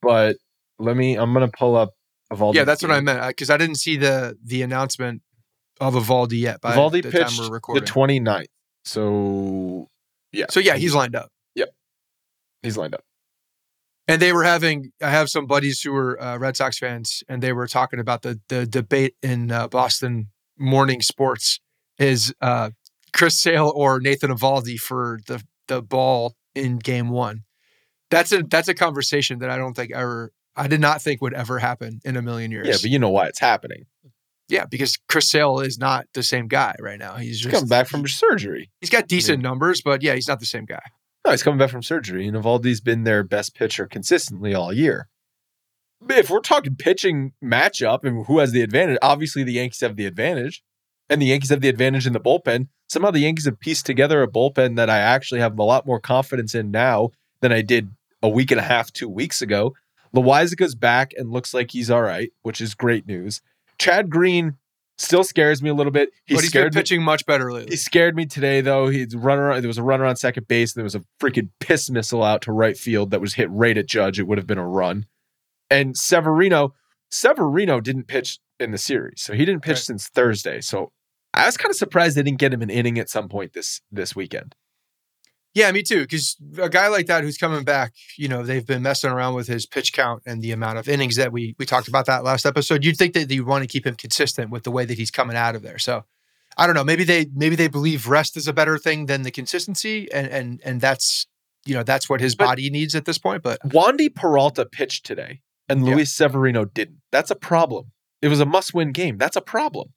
[0.00, 0.37] but
[0.78, 1.16] let me.
[1.16, 1.90] I'm gonna pull up
[2.33, 2.54] Eovaldi.
[2.54, 5.22] yeah, that's what I meant because I didn't see the the announcement
[5.81, 6.61] of Eovaldi yet.
[6.61, 7.85] By Eovaldi the pitched time we're the recording.
[8.24, 8.46] 29th.
[8.85, 9.88] So
[10.33, 11.31] yeah, so yeah, he's lined up.
[11.57, 11.68] Yep,
[12.62, 13.02] he's lined up.
[14.09, 17.42] And they were having, I have some buddies who were uh, Red Sox fans, and
[17.42, 21.61] they were talking about the the debate in uh, Boston morning sports
[21.99, 22.71] is uh,
[23.12, 27.44] Chris Sale or Nathan Eovaldi for the the ball in Game One.
[28.11, 31.35] That's a that's a conversation that I don't think ever, I did not think would
[31.35, 32.66] ever happen in a million years.
[32.66, 33.85] Yeah, but you know why it's happening.
[34.49, 37.16] yeah, because Chris Sale is not the same guy right now.
[37.16, 38.71] He's He's just coming back from surgery.
[38.81, 40.81] He's got decent numbers, but yeah, he's not the same guy.
[41.28, 45.08] No, he's coming back from surgery, and Eovaldi's been their best pitcher consistently all year.
[46.08, 50.06] If we're talking pitching matchup and who has the advantage, obviously the Yankees have the
[50.06, 50.62] advantage,
[51.10, 52.68] and the Yankees have the advantage in the bullpen.
[52.88, 56.00] Somehow the Yankees have pieced together a bullpen that I actually have a lot more
[56.00, 57.10] confidence in now
[57.42, 57.90] than I did
[58.22, 59.74] a week and a half, two weeks ago.
[60.16, 63.42] Loaisiga's back and looks like he's all right, which is great news.
[63.78, 64.56] Chad Green
[64.98, 66.11] still scares me a little bit.
[66.26, 66.80] He but he's been scared me.
[66.80, 67.70] pitching much better lately.
[67.70, 68.88] He scared me today, though.
[68.88, 69.61] He's runner.
[69.61, 70.72] There was a runner on second base.
[70.74, 73.76] And there was a freaking piss missile out to right field that was hit right
[73.78, 74.18] at Judge.
[74.18, 75.06] It would have been a run.
[75.70, 76.74] And Severino,
[77.11, 79.78] Severino didn't pitch in the series, so he didn't pitch Right.
[79.84, 80.61] since Thursday.
[80.61, 80.90] So
[81.34, 83.80] I was kind of surprised they didn't get him an inning at some point this
[83.92, 84.54] this weekend.
[85.59, 86.03] Yeah, me too.
[86.03, 89.49] Because a guy like that who's coming back, you know, they've been messing around with
[89.49, 92.47] his pitch count and the amount of innings that we we talked about that last
[92.47, 92.85] episode.
[92.85, 95.37] You'd think that you want to keep him consistent with the way that he's coming
[95.37, 95.79] out of there.
[95.79, 96.05] So
[96.57, 96.85] I don't know.
[96.85, 100.61] Maybe they maybe they believe rest is a better thing than the consistency, and and
[100.64, 101.27] and that's
[101.66, 103.42] you know that's what his But- body needs at this point.
[103.42, 105.94] But Wandy Peralta pitched today, and Yeah.
[105.97, 106.99] Luis Severino didn't.
[107.11, 107.90] That's a problem.
[108.23, 109.16] It was a must-win game.
[109.18, 109.88] That's a problem.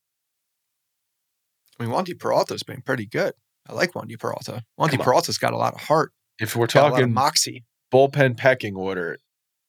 [1.80, 3.34] I mean, Wandy Peralta's been pretty good.
[3.72, 4.64] I like Wandy Peralta.
[4.80, 7.64] Wandy Peralta's got a lot of heart, If we're got a lot of talking moxie.
[7.94, 9.18] bullpen pecking order,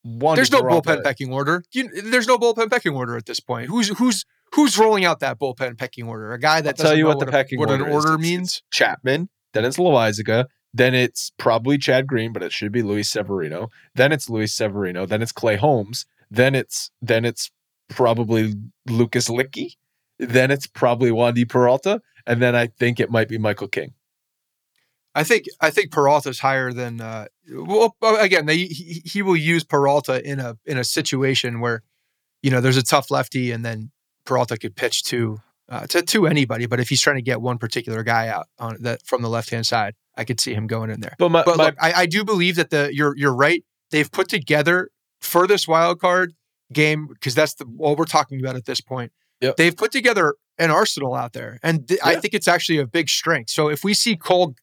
[0.06, 1.62] Wandy There's no Peralta- bullpen pecking order.
[1.72, 3.68] You, there's no bullpen pecking order at this point.
[3.68, 6.32] Who's who's who's rolling out that bullpen pecking order?
[6.32, 7.94] A guy that I'll tell you know what the a- pecking what order an is.
[7.94, 8.62] order It's- means.
[8.72, 13.70] Chapman, then it's Loaisiga, then it's probably Chad Green, but it should be Luis Severino.
[13.94, 17.50] Then it's Luis Severino, then it's Clay Holmes, then it's then it's
[17.88, 18.54] probably
[18.88, 19.76] Lucas Luetge,
[20.28, 23.94] then it's probably Wandy Peralta, and then I think it might be Michael King.
[25.14, 27.00] I think I think Peralta's higher than.
[27.00, 31.82] Uh, well, again, they, he, he will use Peralta in a in a situation where,
[32.42, 33.90] you know, there's a tough lefty, and then
[34.24, 36.66] Peralta could pitch to uh, to to anybody.
[36.66, 39.50] But if he's trying to get one particular guy out on that from the left
[39.50, 41.16] hand side, I could see him going in there.
[41.18, 43.64] But my, But my look, I, I do believe that the you're you're right.
[43.90, 44.88] They've put together
[45.20, 46.32] for this wild card
[46.72, 49.12] game because that's the what we're talking about at this point.
[49.42, 49.56] Yep.
[49.56, 53.08] They've put together an arsenal out there, and th- I think it's actually a big
[53.08, 53.50] strength.
[53.50, 54.54] So if we see Cole,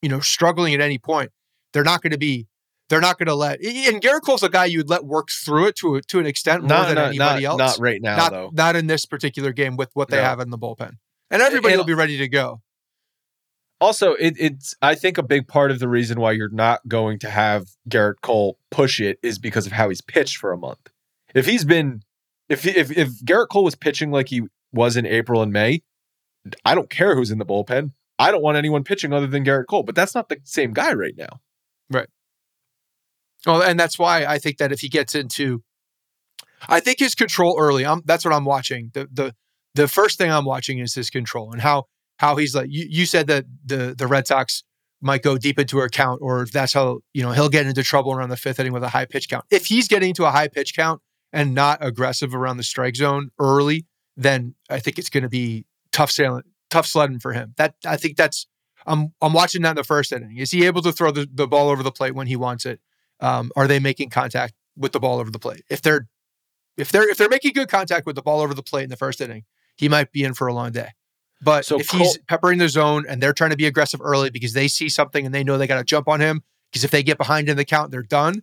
[0.00, 1.30] you know, struggling at any point,
[1.72, 2.46] they're not going to be.
[2.88, 3.60] They're not going to let.
[3.60, 6.62] And Gerrit Cole's a guy you'd let work through it to a, to an extent
[6.62, 7.78] more not, than not, anybody not, else.
[7.78, 8.50] not right now not, though.
[8.54, 10.22] not in this particular game with what they No.
[10.22, 10.92] have in the bullpen,
[11.30, 12.62] and everybody And- will be ready to go.
[13.80, 17.18] Also, it, it's I think a big part of the reason why you're not going
[17.20, 20.90] to have Gerrit Cole push it is because of how he's pitched for a month.
[21.34, 22.00] If he's been,
[22.48, 25.82] if if if Gerrit Cole was pitching like he was in April and May,
[26.64, 27.92] I don't care who's in the bullpen.
[28.18, 30.92] I don't want anyone pitching other than Gerrit Cole, but that's not the same guy
[30.92, 31.40] right now.
[31.90, 32.08] Right.
[33.46, 35.62] Well, and that's why I think that if he gets into,
[36.68, 37.86] I think his control early.
[37.86, 38.90] I'm, that's what I'm watching.
[38.94, 39.34] The the
[39.74, 41.84] the first thing I'm watching is his control and how
[42.18, 42.68] how he's like.
[42.70, 44.64] You, you said that the the Red Sox
[45.00, 48.12] might go deep into a count, or that's how you know he'll get into trouble
[48.12, 49.44] around the fifth inning with a high pitch count.
[49.50, 51.00] If he's getting to a high pitch count
[51.32, 53.86] and not aggressive around the strike zone early,
[54.16, 57.54] then I think it's going to be tough sailing, tough sledding for him.
[57.56, 58.46] That I think that's.
[58.86, 60.38] I'm I'm watching that in the first inning.
[60.38, 62.80] Is he able to throw the, the ball over the plate when he wants it?
[63.20, 65.62] um, are they making contact with the ball over the plate?
[65.70, 66.08] If they're
[66.76, 68.96] if they're if they're making good contact with the ball over the plate in the
[68.96, 69.44] first inning,
[69.76, 70.90] he might be in for a long day.
[71.40, 74.30] But So if Cole- he's peppering the zone and they're trying to be aggressive early
[74.30, 76.90] because they see something and they know they got to jump on him because if
[76.90, 78.42] they get behind in the count, they're done.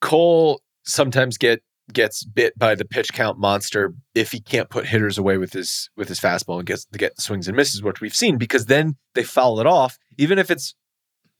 [0.00, 5.18] Cole sometimes get gets bit by the pitch count monster if he can't put hitters
[5.18, 8.38] away with his with his fastball and gets get swings and misses, which we've seen,
[8.38, 10.74] because then they foul it off, even if it's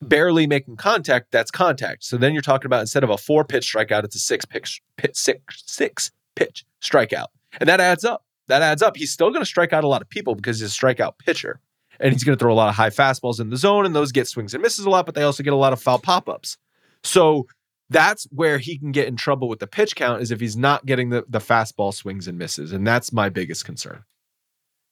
[0.01, 2.03] barely making contact, that's contact.
[2.03, 4.81] So then you're talking about instead of a four pitch strikeout, it's a six pitch,
[4.95, 7.27] pitch six six pitch strikeout,
[7.59, 8.23] and that adds up.
[8.47, 8.95] That adds up.
[8.95, 11.59] He's still going to strike out a lot of people because he's a strikeout pitcher,
[11.99, 14.13] and he's going to throw a lot of high fastballs in the zone, and those
[14.13, 16.29] get swings and misses a lot, but they also get a lot of foul pop
[16.29, 16.57] ups.
[17.03, 17.47] So
[17.89, 20.85] that's where he can get in trouble with the pitch count is if he's not
[20.85, 22.73] getting the, the fastball swings and misses.
[22.73, 24.03] And that's my biggest concern.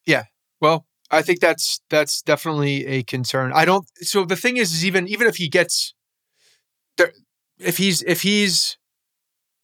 [0.05, 0.25] Yeah.
[0.61, 3.51] Well, I think that's that's definitely a concern.
[3.53, 3.85] I don't.
[4.01, 5.93] So the thing is, is even even if he gets
[6.97, 7.11] there,
[7.59, 8.77] if he's if he's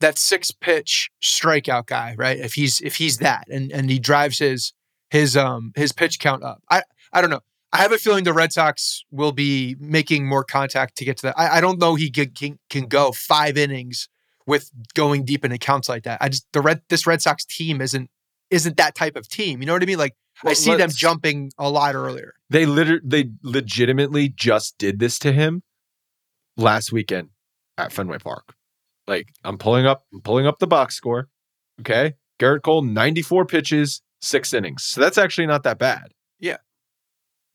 [0.01, 2.37] that six pitch strikeout guy, right?
[2.37, 4.73] If he's if he's that and and he drives his
[5.09, 7.41] his um his pitch count up, I I don't know.
[7.73, 11.27] I have a feeling the Red Sox will be making more contact to get to
[11.27, 11.39] that.
[11.39, 14.09] I, I don't know he can, can can go five innings
[14.45, 16.21] with going deep in accounts like that.
[16.21, 18.09] I just the red this Red Sox team isn't
[18.49, 19.61] isn't that type of team.
[19.61, 19.97] You know what I mean?
[19.97, 22.33] Like I see them jumping a lot earlier.
[22.49, 25.63] They liter- they legitimately just did this to him
[26.57, 27.29] last weekend
[27.77, 28.53] at Fenway Park.
[29.07, 31.29] Like I'm pulling up I'm pulling up the box score.
[31.79, 32.15] Okay.
[32.39, 34.83] Gerrit Cole, 94 pitches, six innings.
[34.83, 36.13] So that's actually not that bad.
[36.39, 36.57] Yeah.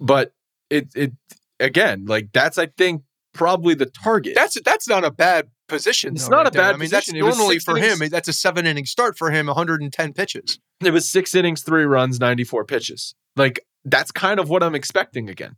[0.00, 0.32] But
[0.70, 1.12] it it
[1.60, 4.34] again, like that's I think probably the target.
[4.34, 6.14] That's that's not a bad position.
[6.14, 6.62] It's though, not right a there.
[6.62, 7.16] bad I mean, position.
[7.16, 8.00] It was normally for innings.
[8.00, 8.08] him.
[8.08, 9.46] That's a seven inning start for him.
[9.46, 10.58] 110 pitches.
[10.84, 13.14] It was six innings, three runs, 94 pitches.
[13.36, 15.56] Like that's kind of what I'm expecting again.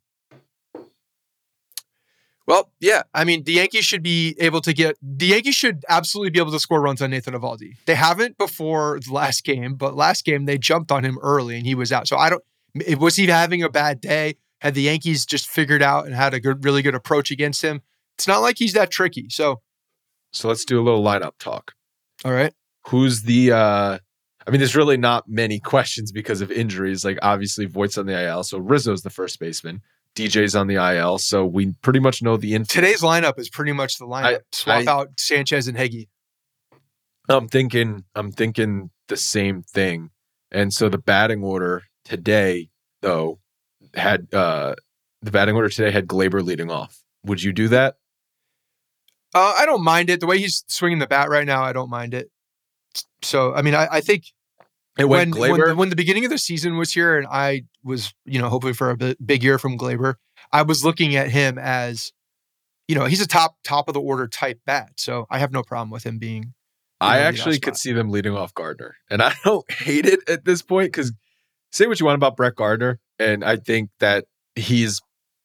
[2.46, 3.02] Well, yeah.
[3.12, 6.52] I mean, the Yankees should be able to get the Yankees should absolutely be able
[6.52, 7.76] to score runs on Nathan Eovaldi.
[7.84, 11.66] They haven't before the last game, but last game they jumped on him early and
[11.66, 12.08] he was out.
[12.08, 12.42] So I don't.
[12.98, 14.36] Was he having a bad day?
[14.60, 17.82] Had the Yankees just figured out and had a good, really good approach against him?
[18.16, 19.28] It's not like he's that tricky.
[19.30, 19.60] So,
[20.32, 21.74] so let's do a little lineup talk.
[22.24, 22.52] All right.
[22.88, 23.52] Who's the?
[23.52, 23.98] uh
[24.48, 27.04] I mean, there's really not many questions because of injuries.
[27.04, 29.82] Like obviously, Voit's on the IL, so Rizzo's the first baseman.
[30.16, 32.54] DJ's on the IL, so we pretty much know the.
[32.54, 34.38] Inf- Today's lineup is pretty much the lineup.
[34.38, 36.08] I, Swap I, out Sanchez and Higgy.
[37.28, 38.04] I'm thinking.
[38.14, 40.10] I'm thinking the same thing,
[40.50, 42.70] and so the batting order today,
[43.02, 43.38] though,
[43.94, 44.74] had uh
[45.22, 47.02] the batting order today had Gleyber leading off.
[47.24, 47.96] Would you do that?
[49.34, 50.20] Uh, I don't mind it.
[50.20, 52.30] The way he's swinging the bat right now, I don't mind it.
[53.22, 54.24] So, I mean, I, I think
[54.96, 58.48] when, when, when the beginning of the season was here, and I was, you know,
[58.48, 60.14] hoping for a big year from Gleyber,
[60.52, 62.12] I was looking at him as,
[62.86, 64.92] you know, he's a top top of the order type bat.
[64.96, 66.54] So I have no problem with him being.
[67.00, 70.62] I actually could see them leading off Gardner, and I don't hate it at this
[70.62, 71.12] point because
[71.70, 75.00] say what you want about Brett Gardner, and I think that he's.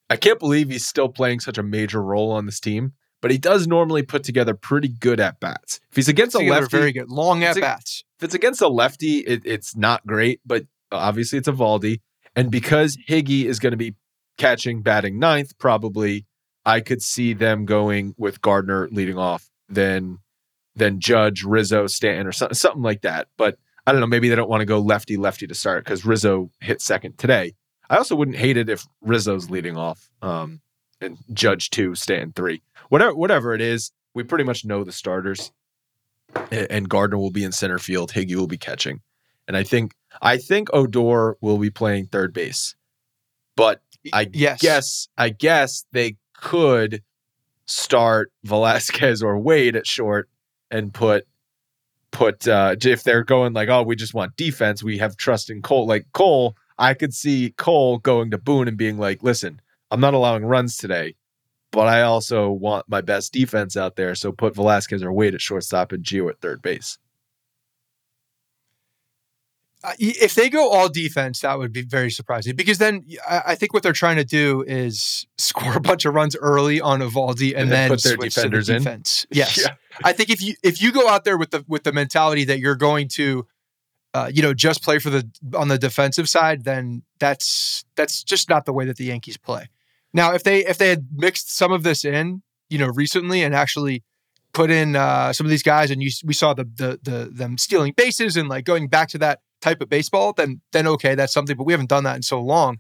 [0.09, 3.37] I can't believe he's still playing such a major role on this team but he
[3.37, 5.79] does normally put together pretty good at bats.
[5.89, 8.03] If he's against a lefty, very good long at bats.
[8.17, 12.01] If it's against a lefty, it, it's not great, but obviously it's Eovaldi,
[12.35, 13.95] And because Higgy is going to be
[14.37, 16.25] catching batting ninth, probably
[16.65, 20.17] I could see them going with Gardner leading off, then
[20.75, 23.27] then Judge, Rizzo, Stanton, or something, something like that.
[23.37, 24.07] But I don't know.
[24.07, 27.53] Maybe they don't want to go lefty lefty to start because Rizzo hit second today.
[27.89, 30.61] I also wouldn't hate it if Rizzo's leading off, um,
[31.01, 32.61] and Judge two, Stanton three
[32.93, 35.51] whatever whatever it is, we pretty much know the starters.
[36.51, 38.11] And Gardner will be in center field.
[38.11, 39.01] Higgy will be catching,
[39.47, 42.75] and I think I think Odor will be playing third base.
[43.55, 44.61] But I yes.
[44.61, 47.03] guess I guess they could
[47.65, 50.27] start Velazquez or Wade at short
[50.71, 51.27] and put
[52.13, 55.61] put uh if they're going like oh we just want defense we have trust in
[55.61, 59.59] Cole like Cole I could see Cole going to Boone and being like listen
[59.91, 61.15] I'm not allowing runs today
[61.73, 64.13] but I also want my best defense out there.
[64.13, 66.99] So put Velazquez or Wade at shortstop and Gio at third base.
[69.83, 73.73] Uh, if they go all defense, that would be very surprising because then I think
[73.73, 77.63] what they're trying to do is score a bunch of runs early on Eovaldi and,
[77.63, 79.25] and then, then put their defenders the defense.
[79.29, 79.37] in.
[79.37, 79.75] Yes, yeah.
[80.03, 82.59] I think if you if you go out there with the with the mentality that
[82.59, 83.45] you're going to,
[84.13, 88.49] uh, you know, just play for the on the defensive side, then that's that's just
[88.49, 89.67] not the way that the Yankees play.
[90.13, 93.53] Now, if they if they had mixed some of this in, you know, recently and
[93.53, 94.03] actually
[94.53, 97.57] put in uh, some of these guys, and you we saw the, the the them
[97.57, 101.33] stealing bases and like going back to that type of baseball, then then okay, that's
[101.33, 101.57] something.
[101.57, 102.79] But we haven't done that in so long.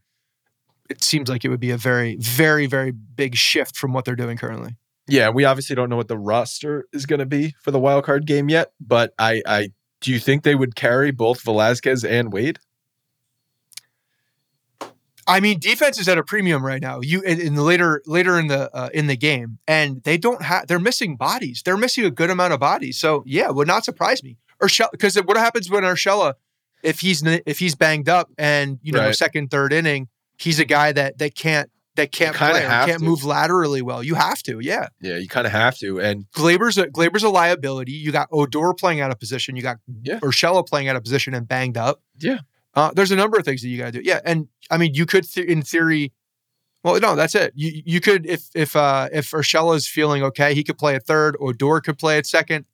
[0.89, 4.15] It seems like it would be a very very very big shift from what they're
[4.15, 4.75] doing currently.
[5.07, 8.05] Yeah, we obviously don't know what the roster is going to be for the wild
[8.05, 9.69] card game yet, but I I
[10.01, 12.59] do you think they would carry both Velazquez and Wade?
[15.25, 16.99] I mean, defense is at a premium right now.
[17.01, 20.41] You in, in the later later in the uh, in the game, and they don't
[20.41, 20.67] have.
[20.67, 21.61] They're missing bodies.
[21.63, 22.97] They're missing a good amount of bodies.
[22.97, 24.37] So yeah, would not surprise me.
[24.61, 26.35] Urshela, because what happens when Urshela,
[26.83, 29.15] if he's if he's banged up and you know right.
[29.15, 33.05] second third inning, he's a guy that that can't that can't play can't to.
[33.05, 34.03] move laterally well.
[34.03, 34.87] You have to, yeah.
[34.99, 35.99] Yeah, you kind of have to.
[35.99, 37.91] And Gleyber's a Gleyber's a liability.
[37.91, 39.55] You got Odor playing out of position.
[39.55, 40.19] You got yeah.
[40.19, 42.01] Urshela playing out of position and banged up.
[42.19, 42.39] Yeah.
[42.75, 44.01] Uh, there's a number of things that you got to do.
[44.03, 46.11] Yeah, and I mean, you could, th- in theory,
[46.83, 47.53] well, no, that's it.
[47.55, 51.05] You you could if if uh, if Urshela is feeling okay, he could play at
[51.05, 51.37] third.
[51.39, 52.65] Odor could play at second.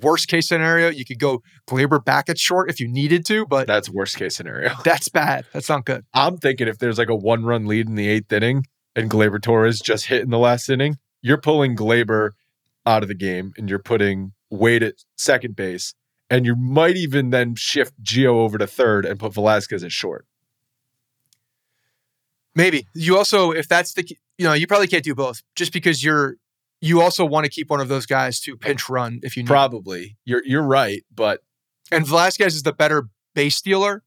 [0.00, 3.66] Worst case scenario, you could go Gleyber back at short if you needed to, but
[3.66, 4.72] that's worst case scenario.
[4.84, 5.44] That's bad.
[5.52, 6.06] That's not good.
[6.14, 8.64] I'm thinking if there's like a one run lead in the eighth inning
[8.96, 12.30] and Gleyber Torres just hit in the last inning, you're pulling Gleyber
[12.86, 15.94] out of the game and you're putting Wade at second base
[16.30, 20.26] and you might even then shift Gio over to third and put Velazquez at short.
[22.54, 24.04] Maybe you also, if that's the,
[24.38, 26.36] you know, you probably can't do both just because you're,
[26.84, 29.48] you also want to keep one of those guys to pinch run if you need.
[29.48, 31.42] Probably, you're you're right, but
[31.90, 34.02] and Velazquez is the better base stealer.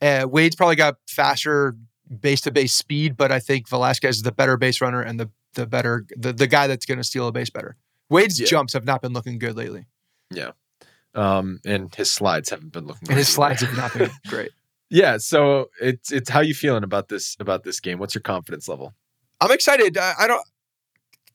[0.00, 1.74] Uh, Wade's probably got faster
[2.20, 5.30] base to base speed, but I think Velazquez is the better base runner and the
[5.54, 7.76] the better the, the guy that's going to steal a base better.
[8.08, 8.46] Wade's yeah.
[8.46, 9.86] jumps have not been looking good lately.
[10.30, 10.52] Yeah.
[11.14, 13.08] Um, and his slides haven't been looking.
[13.08, 14.50] And his slides have not been great.
[14.90, 17.98] Yeah, so it's it's how you feeling about this about this game?
[17.98, 18.94] What's your confidence level?
[19.40, 19.98] I'm excited.
[19.98, 20.44] I, I don't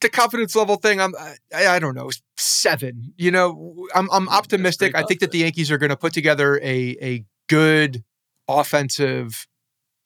[0.01, 0.99] the confidence level thing.
[0.99, 3.13] I'm I, I, don't know seven.
[3.17, 4.95] You know, I'm I'm optimistic.
[4.95, 8.03] I think that the Yankees are going to put together a a good
[8.47, 9.47] offensive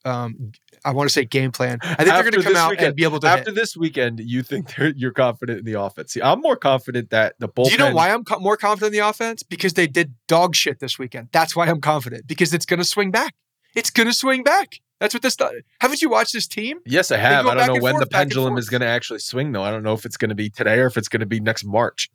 [0.05, 0.51] um,
[0.83, 1.77] I want to say game plan.
[1.83, 3.55] I think they're going to come out weekend, and be able to after hit.
[3.55, 4.19] this weekend.
[4.19, 6.13] You think you're confident in the offense?
[6.13, 7.65] See, I'm more confident that the bullpen.
[7.65, 9.43] Do you know why I'm co- more confident in the offense?
[9.43, 11.29] Because they did dog shit this weekend.
[11.31, 12.27] That's why I'm confident.
[12.27, 13.35] Because it's going to swing back.
[13.75, 14.79] It's going to swing back.
[15.01, 15.35] That's what this.
[15.79, 16.77] Haven't you watched this team?
[16.85, 17.47] Yes, I have.
[17.47, 19.63] I don't know when forth, the pendulum is going to actually swing, though.
[19.63, 21.39] I don't know if it's going to be today or if it's going to be
[21.39, 22.11] next March.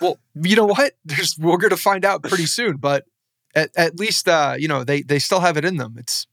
[0.00, 0.94] well, you know what?
[1.04, 2.78] There's, we're going to find out pretty soon.
[2.78, 3.04] But
[3.54, 5.94] at, at least, uh, you know, they they still have it in them.
[5.96, 6.26] It's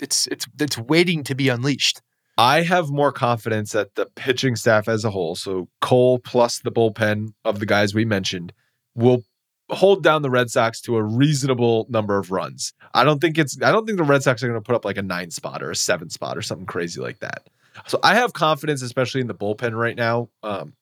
[0.00, 2.02] it's it's it's waiting to be unleashed.
[2.38, 6.70] I have more confidence that the pitching staff as a whole, so Cole plus the
[6.70, 8.52] bullpen of the guys we mentioned,
[8.94, 9.24] will
[9.70, 12.72] hold down the Red Sox to a reasonable number of runs.
[12.94, 14.84] I don't think it's I don't think the Red Sox are going to put up
[14.84, 17.48] like a 9 spot or a 7 spot or something crazy like that.
[17.86, 20.28] So I have confidence especially in the bullpen right now.
[20.42, 20.74] Um,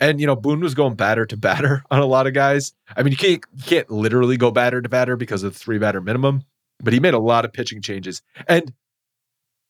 [0.00, 2.72] and you know, Boone was going batter to batter on a lot of guys.
[2.96, 5.78] I mean, you can't you can't literally go batter to batter because of the three
[5.78, 6.44] batter minimum,
[6.80, 8.22] but he made a lot of pitching changes.
[8.46, 8.72] And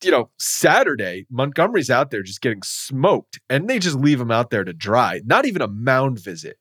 [0.03, 4.49] you know, Saturday, Montgomery's out there just getting smoked, and they just leave him out
[4.49, 5.21] there to dry.
[5.25, 6.57] Not even a mound visit,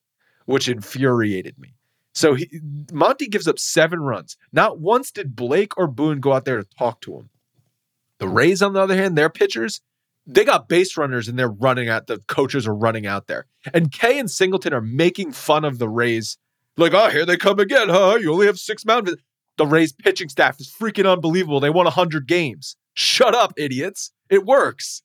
[0.46, 1.74] which infuriated me.
[2.18, 2.48] So he,
[2.92, 4.36] Monty gives up seven runs.
[4.52, 7.30] Not once did Blake or Boone go out there to talk to him.
[8.18, 9.82] The Rays, on the other hand, their pitchers,
[10.26, 12.08] they got base runners and they're running out.
[12.08, 13.46] The coaches are running out there.
[13.72, 16.38] And Kay and Singleton are making fun of the Rays.
[16.76, 18.18] Like, oh, here they come again, huh?
[18.20, 19.22] You only have six mound visits.
[19.56, 21.60] The Rays pitching staff is freaking unbelievable.
[21.60, 22.74] They won 100 games.
[22.94, 24.10] Shut up, idiots.
[24.28, 25.04] It works.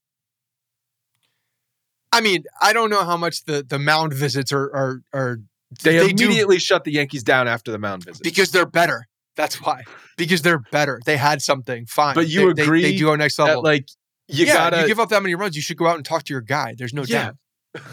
[2.12, 5.38] I mean, I don't know how much the the mound visits are are are.
[5.82, 9.08] They, they immediately do, shut the Yankees down after the mound visit because they're better.
[9.36, 9.84] That's why.
[10.18, 11.02] Because they're better.
[11.06, 11.86] They had something.
[11.86, 12.16] Fine.
[12.16, 13.64] But you they, agree they, they do go next level.
[13.64, 13.88] Like
[14.28, 16.24] you yeah, gotta you give up that many runs, you should go out and talk
[16.24, 16.76] to your guy.
[16.78, 17.32] There's no yeah.
[17.74, 17.84] doubt.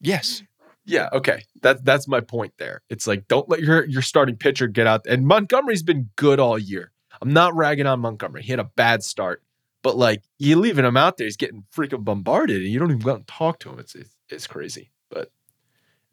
[0.00, 0.42] yes.
[0.86, 1.44] Yeah, okay.
[1.62, 2.82] That that's my point there.
[2.90, 5.06] It's like don't let your your starting pitcher get out.
[5.06, 6.92] And Montgomery's been good all year.
[7.22, 8.42] I'm not ragging on Montgomery.
[8.42, 9.42] He had a bad start,
[9.82, 13.00] but like you leaving him out there, he's getting freaking bombarded, and you don't even
[13.00, 13.78] go out and talk to him.
[13.78, 14.90] It's it's, it's crazy.
[15.10, 15.30] But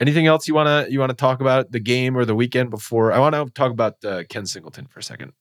[0.02, 3.14] anything else you wanna you wanna talk about the game or the weekend before?
[3.14, 5.32] I want to talk about uh, Ken Singleton for a second.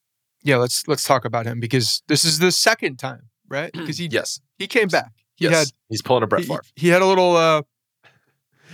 [0.42, 3.70] Yeah, let's let's talk about him because this is the second time, right?
[3.74, 5.12] Because he yes he came back.
[5.34, 5.54] He yes.
[5.54, 6.62] had he's pulling a Brett Favre.
[6.76, 7.62] He, he had a little uh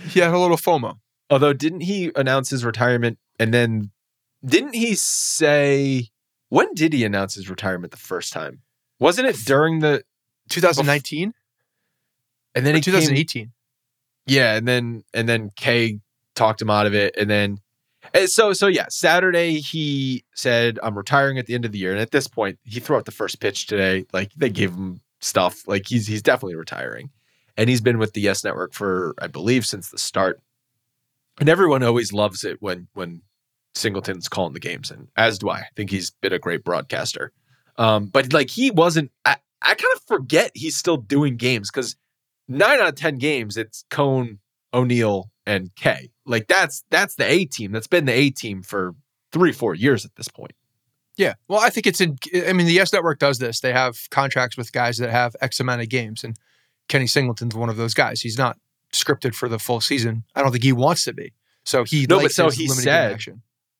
[0.09, 0.99] he had a little FOMO.
[1.29, 3.91] Although didn't he announce his retirement and then
[4.45, 6.09] didn't he say
[6.49, 8.61] when did he announce his retirement the first time?
[8.99, 10.03] Wasn't it during the
[10.49, 11.33] 2019?
[12.55, 13.43] And then or he 2018.
[13.43, 13.51] Came,
[14.27, 15.99] yeah, and then and then Kay
[16.35, 17.59] talked him out of it, and then
[18.13, 18.85] and so so yeah.
[18.89, 22.59] Saturday he said I'm retiring at the end of the year, and at this point
[22.63, 24.05] he threw out the first pitch today.
[24.13, 25.67] Like they gave him stuff.
[25.67, 27.09] Like he's he's definitely retiring,
[27.55, 30.41] and he's been with the Yes Network for I believe since the start.
[31.39, 33.21] And everyone always loves it when when
[33.75, 35.59] Singleton's calling the games, and as do I.
[35.59, 37.31] I think he's been a great broadcaster.
[37.77, 39.11] Um, but like he wasn't.
[39.25, 41.95] I, I kind of forget he's still doing games because
[42.47, 44.39] nine out of ten games it's Cone,
[44.73, 46.11] O'Neill, and Kay.
[46.25, 47.71] Like that's that's the A team.
[47.71, 48.95] That's been the A team for
[49.31, 50.53] three four years at this point.
[51.17, 52.17] Yeah, well, I think it's in.
[52.47, 53.59] I mean, the Yes Network does this.
[53.59, 56.37] They have contracts with guys that have X amount of games, and
[56.87, 58.21] Kenny Singleton's one of those guys.
[58.21, 58.57] He's not
[58.93, 60.23] scripted for the full season.
[60.35, 61.33] I don't think he wants to be.
[61.65, 63.19] So he no, but so he said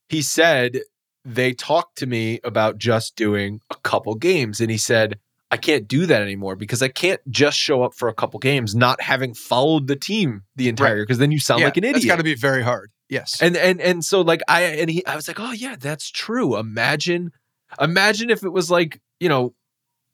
[0.09, 0.81] he said
[1.23, 5.87] they talked to me about just doing a couple games, and he said I can't
[5.87, 9.33] do that anymore because I can't just show up for a couple games not having
[9.33, 11.97] followed the team the entire year because then you sound yeah, like an idiot.
[11.97, 12.91] It's got to be very hard.
[13.09, 16.11] Yes, and and and so like I and he I was like, oh yeah, that's
[16.11, 16.57] true.
[16.57, 17.31] Imagine,
[17.79, 19.53] imagine if it was like you know,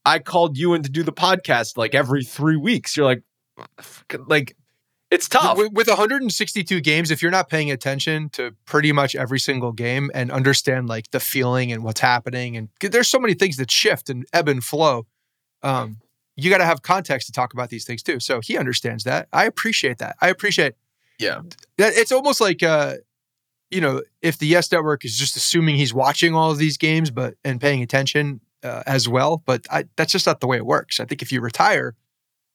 [0.05, 2.95] I called you in to do the podcast like every three weeks.
[2.95, 3.23] You're like,
[4.27, 4.55] like
[5.09, 5.57] it's tough.
[5.57, 10.09] With, with 162 games, if you're not paying attention to pretty much every single game
[10.13, 14.09] and understand like the feeling and what's happening, and there's so many things that shift
[14.09, 15.05] and ebb and flow,
[15.63, 15.97] um,
[16.35, 18.19] you got to have context to talk about these things too.
[18.19, 19.27] So he understands that.
[19.33, 20.15] I appreciate that.
[20.21, 20.73] I appreciate.
[21.19, 21.41] Yeah,
[21.77, 22.95] that it's almost like uh,
[23.69, 27.11] you know, if the Yes Network is just assuming he's watching all of these games,
[27.11, 29.43] but and paying attention uh, as well.
[29.45, 30.99] But I, that's just not the way it works.
[30.99, 31.95] I think if you retire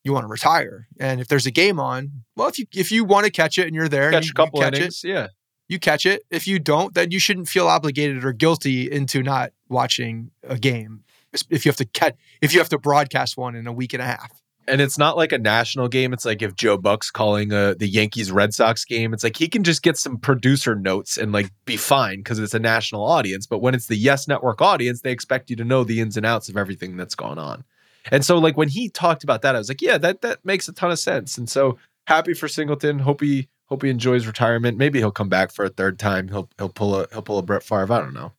[0.05, 0.89] you want to retire.
[0.99, 3.67] And if there's a game on, well, if you if you want to catch it
[3.67, 5.29] and you're there, catch you, a couple catch innings, it, yeah,
[5.69, 6.23] you catch it.
[6.31, 11.05] If you don't, then you shouldn't feel obligated or guilty into not watching a game.
[11.51, 14.03] If you have to cut if you have to broadcast one in a week and
[14.03, 14.41] a half.
[14.66, 16.12] And it's not like a national game.
[16.12, 19.49] It's like if Joe Buck's calling a, the Yankees Red Sox game, it's like he
[19.49, 23.47] can just get some producer notes and like be fine because it's a national audience.
[23.47, 26.26] But when it's the Yes Network audience, they expect you to know the ins and
[26.26, 27.64] outs of everything that's going on.
[28.12, 30.68] And so like when he talked about that, I was like, yeah, that that makes
[30.68, 31.39] a ton of sense.
[31.39, 32.99] And so happy for Singleton.
[32.99, 34.78] Hope he hope he enjoys retirement.
[34.78, 36.28] Maybe he'll come back for a third time.
[36.28, 37.93] He'll he'll pull a he'll pull a Brett Favre.
[37.93, 38.32] I don't know.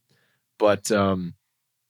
[0.58, 1.34] But um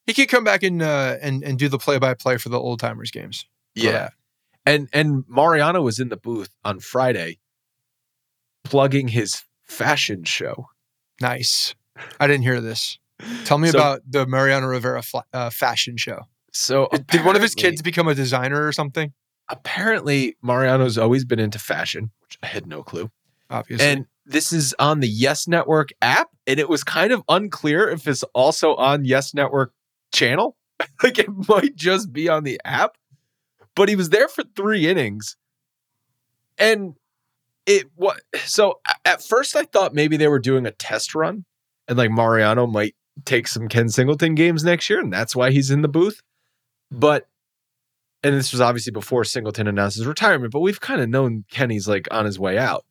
[0.10, 2.60] He could come back and uh, and and do the play by play for the
[2.60, 3.46] old timers games.
[3.76, 3.92] Yeah.
[3.92, 4.14] that.
[4.66, 7.38] And and Mariano was in the booth on Friday
[8.64, 10.68] plugging his fashion show.
[11.22, 11.76] Nice.
[12.20, 12.98] I didn't hear this.
[13.46, 16.22] Tell me So- about the Mariano Rivera fla- uh, fashion show.
[16.52, 19.14] So Did one of his kids become a designer or something?
[19.52, 23.10] apparently Mariano's always been into fashion, which I had no clue.
[23.50, 23.84] Obviously.
[23.88, 28.08] And this is on the Yes Network app, and it was kind of unclear if
[28.08, 29.74] it's also on Yes Network
[30.12, 30.56] channel.
[31.04, 32.98] like it might just be on the app.
[33.76, 35.38] But he was there for three innings.
[36.58, 36.96] And
[37.66, 41.46] it what so at first I thought maybe they were doing a test run
[41.88, 42.96] and like Mariano might
[43.26, 46.22] take some Ken Singleton games next year, and that's why he's in the booth.
[46.92, 47.28] But
[48.24, 51.88] and this was obviously before Singleton announced his retirement, but we've kind of known Kenny's
[51.88, 52.86] like on his way out.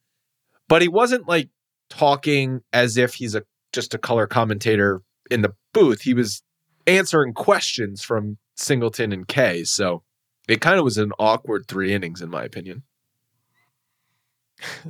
[0.68, 1.48] But he wasn't like
[1.90, 6.00] talking as if he's a just a color commentator in the booth.
[6.00, 6.42] He was
[6.88, 9.64] answering questions from Singleton and Kay.
[9.64, 10.02] So
[10.48, 12.82] it kind of was an awkward three innings, in my opinion.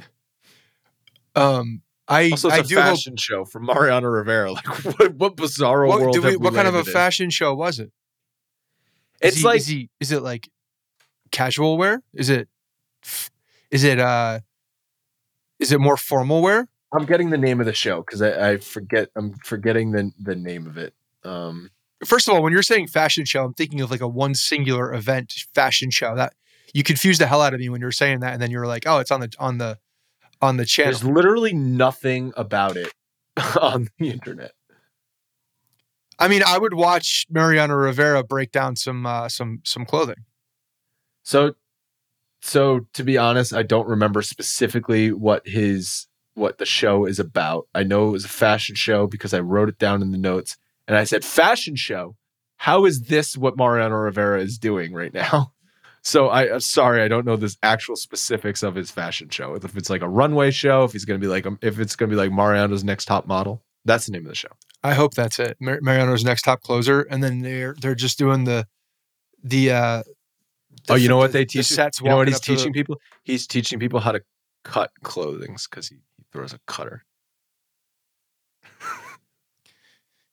[1.35, 2.85] um, I Also, I a do hope.
[2.85, 4.53] fashion show from Mariano Rivera.
[4.53, 4.67] Like,
[4.99, 6.15] what, what bizarre What, world?
[6.15, 6.85] do we, we what kind of a in?
[6.85, 7.93] fashion show was it?
[9.21, 10.49] Is It's he- like is, he, is it like
[11.31, 12.03] casual wear?
[12.15, 12.49] Is it
[13.71, 14.41] is it uh
[15.59, 16.69] is it more formal wear?
[16.93, 19.11] I'm getting the name of the show because I, I forget.
[19.15, 20.95] I'm forgetting the the name of it.
[21.25, 21.71] Um,
[22.05, 24.95] First of all, when you're saying fashion show, I'm thinking of like a one singular
[24.95, 26.15] event fashion show.
[26.15, 26.35] That
[26.73, 28.59] you confused the hell out of me when you were saying that, and then you
[28.59, 29.79] were like, "Oh, it's on the on the
[30.41, 32.93] on the channel." there's literally nothing about it
[33.61, 34.53] on the internet.
[36.19, 40.25] I mean, I would watch Mariano Rivera break down some uh, some some clothing.
[41.23, 41.55] So,
[42.41, 47.69] so to be honest, I don't remember specifically what his what the show is about.
[47.75, 50.57] I know it was a fashion show because I wrote it down in the notes,
[50.89, 52.17] and I said, "Fashion show.
[52.57, 55.53] How is this what Mariano Rivera is doing right now?"
[56.01, 59.55] So I uh, sorry, I don't know the actual specifics of his fashion show.
[59.55, 61.97] If it's like a runway show, if he's going to be like, um, if it's
[61.97, 64.49] going to be like Mariano's next top model, that's the name of the show.
[64.85, 65.57] I hope that's it.
[65.61, 68.67] Mar- Mariano's next top closer, and then they're they're just doing the
[69.43, 69.73] the.
[69.73, 70.03] uh
[70.87, 71.67] the- oh, you know what the- they the teach?
[71.67, 72.97] sets You know what he's to the- teaching people?
[73.25, 74.23] He's teaching people how to
[74.65, 77.05] cut clothings because he, he throws a cutter.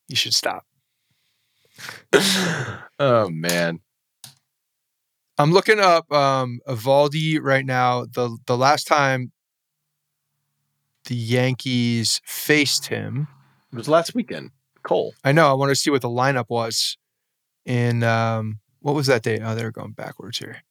[0.08, 0.66] You should stop.
[3.00, 3.80] oh man.
[5.38, 8.06] I'm looking up um Eovaldi right now.
[8.06, 9.32] The the last time
[11.06, 13.28] the Yankees faced him,
[13.72, 14.52] It was last weekend.
[14.84, 15.14] Cole.
[15.24, 16.98] I know I want to see what the lineup was
[17.66, 19.42] in um what was that date?
[19.44, 20.62] Oh, they're going backwards here.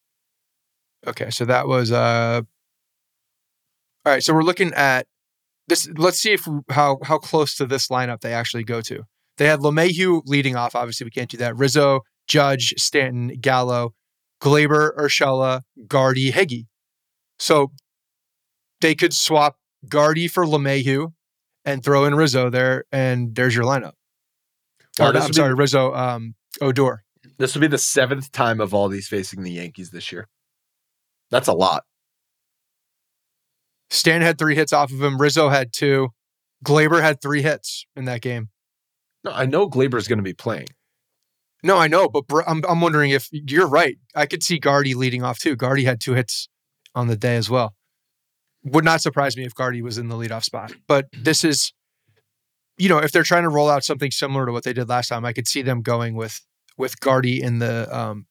[1.06, 2.42] Okay, so that was uh
[4.06, 5.06] all right, so we're looking at
[5.68, 9.04] this let's see if how how close to this lineup they actually go to.
[9.36, 11.56] They had LeMahieu leading off, obviously we can't do that.
[11.56, 13.94] Rizzo, Judge, Stanton, Gallo,
[14.40, 16.66] Gleyber, Urshela, Gardy, Higgy.
[17.38, 17.72] So
[18.80, 19.56] they could swap
[19.88, 21.12] Gardy for LeMahieu
[21.64, 23.92] and throw in Rizzo there, and there's your lineup.
[25.00, 27.02] Or this I'm be- sorry, Rizzo, um, Odor.
[27.38, 30.28] This will be the seventh time of all these facing the Yankees this year.
[31.30, 31.82] That's a lot.
[33.90, 35.20] Stan had three hits off of him.
[35.20, 36.10] Rizzo had two.
[36.64, 38.50] Gleyber had three hits in that game.
[39.24, 40.68] No, I know Gleyber's going to be playing.
[41.62, 43.96] No, I know, but I'm, I'm wondering if you're right.
[44.14, 45.56] I could see Gardy leading off too.
[45.56, 46.48] Gardy had two hits
[46.94, 47.74] on the day as well.
[48.64, 50.72] Would not surprise me if Gardy was in the leadoff spot.
[50.86, 51.72] But this is,
[52.76, 55.08] you know, if they're trying to roll out something similar to what they did last
[55.08, 56.40] time, I could see them going with
[56.76, 58.26] with Gardy in the um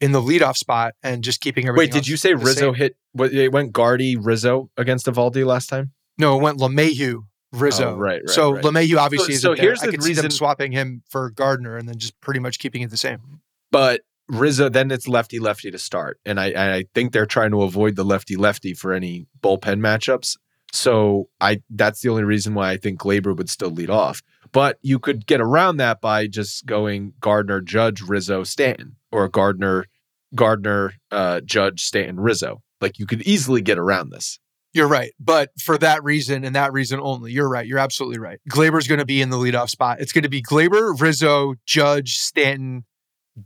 [0.00, 1.90] in the leadoff spot and just keeping everything.
[1.90, 2.74] Wait, did you say Rizzo same.
[2.74, 2.96] hit?
[3.18, 5.92] It went Gardy Rizzo against Eovaldi last time?
[6.18, 7.22] No, it went LeMahieu,
[7.52, 7.94] Rizzo.
[7.94, 8.64] Oh, right, right, so right.
[8.64, 9.64] LeMahieu obviously So- is so there.
[9.64, 12.40] here's I the could see them reason- swapping him for Gardner and then just pretty
[12.40, 13.40] much keeping it the same.
[13.70, 17.50] But Rizzo, then it's lefty lefty to start, and I and I think they're trying
[17.50, 20.36] to avoid the lefty lefty for any bullpen matchups.
[20.72, 24.22] So I that's the only reason why I think Gleyber would still lead off.
[24.52, 29.86] But you could get around that by just going Gardner, Judge, Rizzo, Stanton, or Gardner,
[30.34, 32.62] Gardner, uh, Judge, Stanton, Rizzo.
[32.80, 34.38] Like you could easily get around this.
[34.74, 35.12] You're right.
[35.20, 37.66] But for that reason and that reason only, you're right.
[37.66, 38.40] You're absolutely right.
[38.48, 40.00] Gleyber's going to be in the leadoff spot.
[40.00, 42.84] It's going to be Glaber, Rizzo, Judge, Stanton,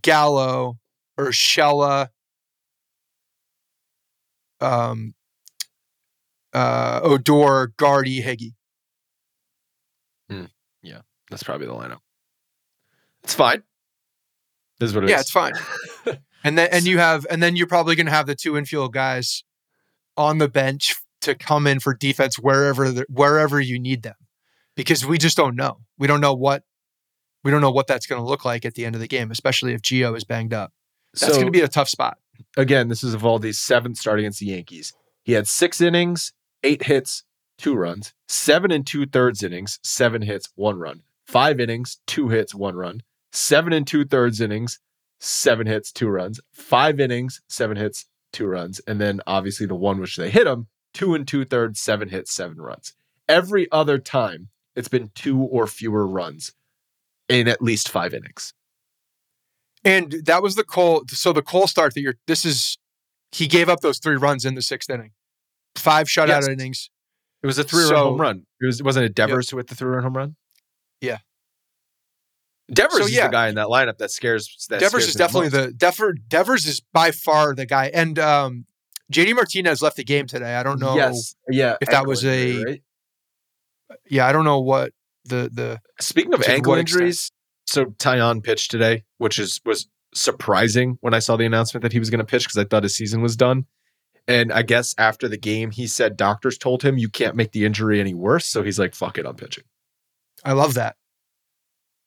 [0.02, 0.78] Gallo,
[1.18, 2.08] Urshela,
[4.60, 5.14] um,
[6.52, 8.54] uh, Odor, Gardy, Higgy.
[10.82, 11.00] Yeah,
[11.30, 11.98] that's probably the lineup.
[13.24, 13.64] It's fine.
[14.78, 15.10] This is what it is.
[15.10, 15.54] Yeah, it's fine.
[16.44, 18.92] and then and you have and then you're probably going to have the two infield
[18.92, 19.42] guys
[20.16, 20.94] on the bench
[21.26, 24.16] to come in for defense wherever wherever you need them,
[24.74, 25.78] because we just don't know.
[25.98, 26.64] We don't know what
[27.44, 29.30] We don't know what that's going to look like at the end of the game,
[29.30, 30.72] especially if Gio is banged up.
[31.12, 32.18] That's So- going to be a tough spot.
[32.56, 34.92] again, this is Eovaldi's seventh start against the Yankees.
[35.22, 36.32] He had six innings,
[36.64, 37.22] eight hits,
[37.56, 42.52] two runs, seven and two thirds innings, seven hits, one run, five innings, two hits,
[42.54, 43.02] one run,
[43.32, 44.80] seven and two thirds innings,
[45.20, 49.98] seven hits, two runs, five innings, seven hits, two runs, and then obviously the one
[50.00, 50.66] which they hit him,
[50.96, 52.94] two and two thirds, seven hits, seven runs.
[53.28, 56.52] Every other time, it's been two or fewer runs
[57.28, 58.54] in at least five innings.
[59.84, 61.04] And that was the Cole.
[61.08, 62.14] So the Cole start that you're.
[62.26, 62.78] This is.
[63.32, 65.10] He gave up those three runs in the sixth inning,
[65.76, 66.48] five shutout Yes.
[66.48, 66.90] innings.
[67.42, 68.46] It was a three-run So- home run.
[68.60, 70.36] It was wasn't it Devers who hit the three-run home run?
[71.00, 71.18] Yeah.
[72.72, 73.26] Devers So, is yeah.
[73.26, 74.66] the guy in that lineup that scares.
[74.70, 75.66] That Devers scares is definitely most.
[75.68, 77.90] the Dever, Devers is by far the guy.
[77.92, 78.64] And um,
[79.12, 80.54] JD Martinez left the game today.
[80.56, 80.96] I don't know.
[80.96, 81.76] Yes, yeah.
[81.80, 82.82] if that was a- right?
[84.10, 84.92] Yeah, I don't know what
[85.24, 85.80] the the.
[86.00, 87.00] Speaking of ankle extent?
[87.00, 87.32] injuries,
[87.66, 91.98] so Taillon pitched today, which is was surprising when I saw the announcement that he
[91.98, 93.66] was going to pitch because I thought his season was done.
[94.28, 97.64] And I guess after the game, he said doctors told him you can't make the
[97.64, 98.46] injury any worse.
[98.46, 99.64] So he's like, "Fuck it, I'm pitching."
[100.44, 100.96] I love that.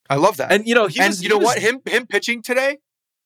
[0.10, 0.52] I love that.
[0.52, 1.60] And you know, he and was, you know was- what?
[1.60, 2.80] Him him pitching today,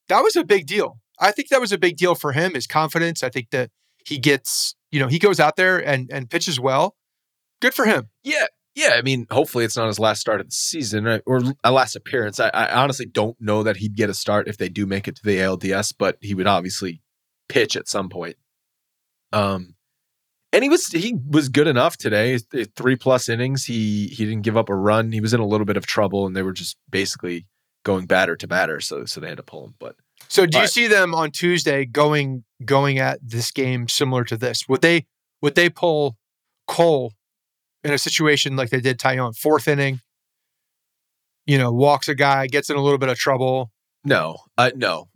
[0.09, 0.99] that was a big deal.
[1.19, 2.53] I think that was a big deal for him.
[2.53, 3.23] His confidence.
[3.23, 3.69] I think that
[4.05, 4.75] he gets.
[4.91, 6.95] You know, he goes out there and and pitches well.
[7.61, 8.09] Good for him.
[8.23, 8.45] Yeah,
[8.75, 8.91] yeah.
[8.95, 11.21] I mean, hopefully it's not his last start of the season right?
[11.25, 12.39] or a last appearance.
[12.39, 15.15] I, I honestly don't know that he'd get a start if they do make it
[15.15, 17.01] to the ALDS, but he would obviously
[17.49, 18.35] pitch at some point.
[19.31, 19.75] Um,
[20.53, 22.37] and he was he was good enough today.
[22.75, 23.65] Three plus innings.
[23.65, 25.11] He he didn't give up a run.
[25.11, 27.47] He was in a little bit of trouble, and they were just basically
[27.83, 28.79] going batter to batter.
[28.79, 29.73] So so they had to pull him.
[29.79, 29.95] But
[30.33, 30.69] So do you Right.
[30.69, 34.67] see them on Tuesday going going at this game similar to this?
[34.67, 35.05] Would they
[35.43, 36.17] would they pull
[36.67, 37.13] Cole
[37.83, 40.01] in a situation like they did Taillon, fourth inning?
[41.45, 43.71] You know, walks a guy, gets in a little bit of trouble.
[44.03, 45.09] No, uh, no,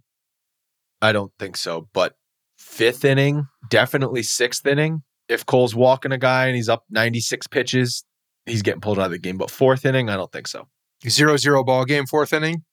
[1.01, 1.89] I don't think so.
[1.93, 2.13] But
[2.59, 5.01] fifth inning, definitely sixth inning.
[5.27, 8.03] If Cole's walking a guy and he's up 96 pitches,
[8.45, 9.37] he's getting pulled out of the game.
[9.39, 10.67] But fourth inning, I don't think so.
[11.09, 12.65] Zero zero ball game, fourth inning.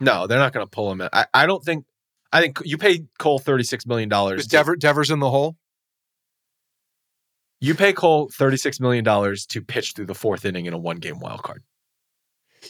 [0.00, 1.00] No, they're not going to pull him.
[1.02, 1.08] In.
[1.12, 1.84] I, I don't think.
[2.32, 4.46] I think you pay Cole 36 million Is dollars.
[4.46, 5.56] Dever, Devers in the hole?
[7.60, 10.96] You pay Cole 36 million dollars to pitch through the fourth inning in a one
[10.96, 11.62] game wild card.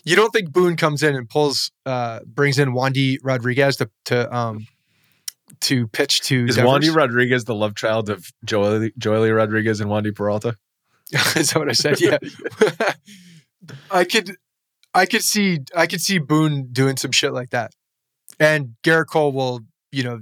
[0.04, 4.34] You don't think Boone comes in and pulls, uh, brings in Wandy Rodriguez to to
[4.34, 4.66] um
[5.60, 6.70] to pitch to Is Devers?
[6.70, 10.56] Wandy Rodriguez the love child of Joely, Joely Rodriguez and Wandy Peralta?
[11.36, 12.00] Is that what I said?
[12.00, 12.18] Yeah.
[13.90, 14.36] I could
[14.94, 17.74] I could see I could see Boone doing some shit like that.
[18.38, 19.60] And Gerrit Cole will,
[19.92, 20.20] you know,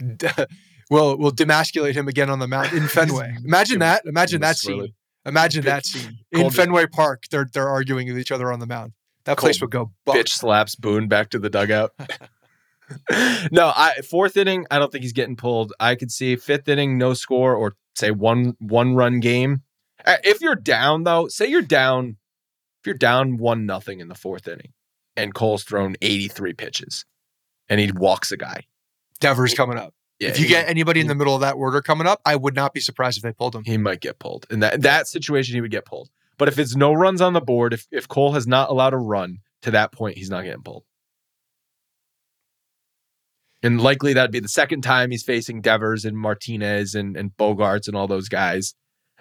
[0.90, 3.36] will will demasculate him again on the mound in Fenway.
[3.44, 4.04] Imagine that.
[4.06, 4.94] Imagine that scene.
[5.26, 6.18] Imagine that scene.
[6.32, 8.92] In Fenway Park, they're they're arguing with each other on the mound.
[9.24, 10.16] That place would go buck.
[10.16, 11.92] bitch slaps Boone back to the dugout.
[13.50, 15.72] no, I fourth inning, I don't think he's getting pulled.
[15.80, 19.62] I could see fifth inning, no score, or say one one run game.
[20.06, 22.18] If you're down though, say you're down,
[22.84, 24.74] if you're down one nothing in the fourth inning,
[25.16, 27.06] and Cole's thrown 83 pitches,
[27.66, 28.66] and he walks a guy.
[29.20, 29.94] Devers coming up.
[30.20, 32.54] Yeah, if you get anybody in the middle of that order coming up, I would
[32.54, 33.64] not be surprised if they pulled him.
[33.64, 34.46] he might get pulled.
[34.50, 36.10] In that that situation, he would get pulled.
[36.36, 38.98] But if it's no runs on the board, if if Cole has not allowed a
[38.98, 40.84] run to that point, he's not getting pulled.
[43.62, 47.88] And likely that'd be the second time he's facing Devers and Martinez and, and Bogaerts
[47.88, 48.74] and all those guys.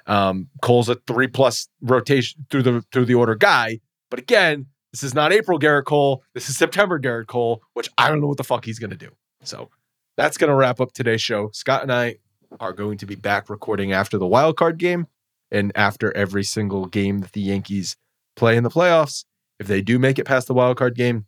[0.07, 3.79] Um, Cole's a three plus rotation through the through the order guy.
[4.09, 6.23] But again, this is not April Gerrit Cole.
[6.33, 9.09] This is September Gerrit Cole, which I don't know what the fuck he's gonna do.
[9.43, 9.69] So
[10.17, 11.49] that's gonna wrap up today's show.
[11.53, 12.17] Scott and I
[12.59, 15.07] are going to be back recording after the wild card game
[15.51, 17.95] and after every single game that the Yankees
[18.35, 19.25] play in the playoffs.
[19.59, 21.25] If they do make it past the wild card game,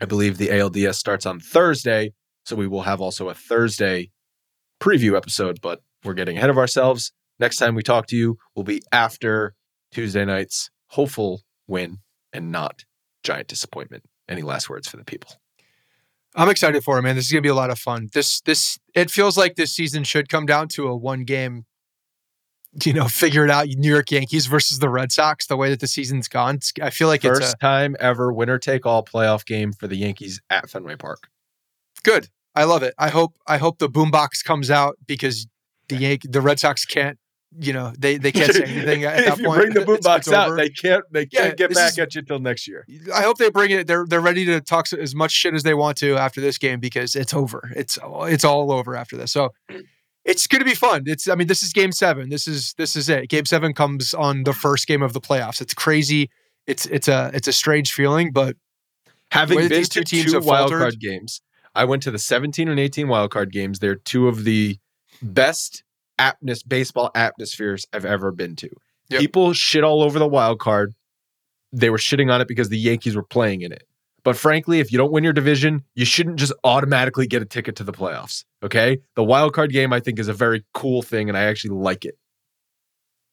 [0.00, 2.12] I believe the ALDS starts on Thursday.
[2.44, 4.10] So we will have also a Thursday
[4.80, 7.12] preview episode, but we're getting ahead of ourselves.
[7.38, 9.54] Next time we talk to you will be after
[9.92, 11.98] Tuesday night's hopeful win
[12.32, 12.84] and not
[13.22, 14.04] giant disappointment.
[14.28, 15.30] Any last words for the people?
[16.34, 17.16] I'm excited for it, man.
[17.16, 18.08] This is gonna be a lot of fun.
[18.12, 21.64] This this it feels like this season should come down to a one game,
[22.84, 23.66] you know, figure it out.
[23.68, 25.46] New York Yankees versus the Red Sox.
[25.46, 28.58] The way that the season's gone, I feel like First it's a, time ever winner
[28.58, 31.28] take all playoff game for the Yankees at Fenway Park.
[32.02, 32.28] good.
[32.54, 32.94] I love it.
[32.98, 35.46] I hope I hope the boombox comes out because
[35.88, 37.18] the Yank the Red Sox can't.
[37.58, 39.60] You know, they they can't say anything at that if you point.
[39.60, 40.56] bring the It's- boombox out, over.
[40.56, 42.86] they can't they can't get back is- at you till next year.
[43.14, 43.86] I hope they bring it.
[43.86, 46.80] They're they're ready to talk as much shit as they want to after this game
[46.80, 47.70] because it's over.
[47.74, 49.32] It's it's all over after this.
[49.32, 49.54] So
[50.24, 51.04] it's going to be fun.
[51.06, 52.28] It's I mean this is game seven.
[52.28, 53.28] This is this is it.
[53.28, 55.60] Game seven comes on the first game of the playoffs.
[55.60, 56.30] It's crazy.
[56.66, 58.56] it's it's a it's a strange feeling, but
[59.32, 61.40] Having been these to two teams two have wild faltered- card games,
[61.74, 63.78] I went to the 17 and 18 wild card games.
[63.80, 64.78] They're two of the
[65.22, 65.82] best
[66.18, 68.70] atmos- baseball atmospheres I've ever been to.
[69.10, 69.20] Yep.
[69.20, 70.94] People shit all over the wild card.
[71.72, 73.84] They were shitting on it because the Yankees were playing in it.
[74.24, 77.76] But frankly, if you don't win your division, you shouldn't just automatically get a ticket
[77.76, 78.44] to the playoffs.
[78.62, 78.98] Okay.
[79.14, 82.04] The wild card game, I think, is a very cool thing, and I actually like
[82.04, 82.16] it.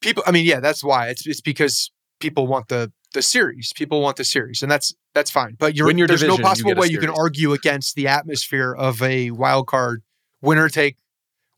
[0.02, 4.02] people i mean yeah that's why it's it's because people want the the series people
[4.02, 6.76] want the series and that's that's fine but you're your there's division, no possible a
[6.76, 10.04] way you can argue against the atmosphere of a wild card
[10.42, 10.98] winner take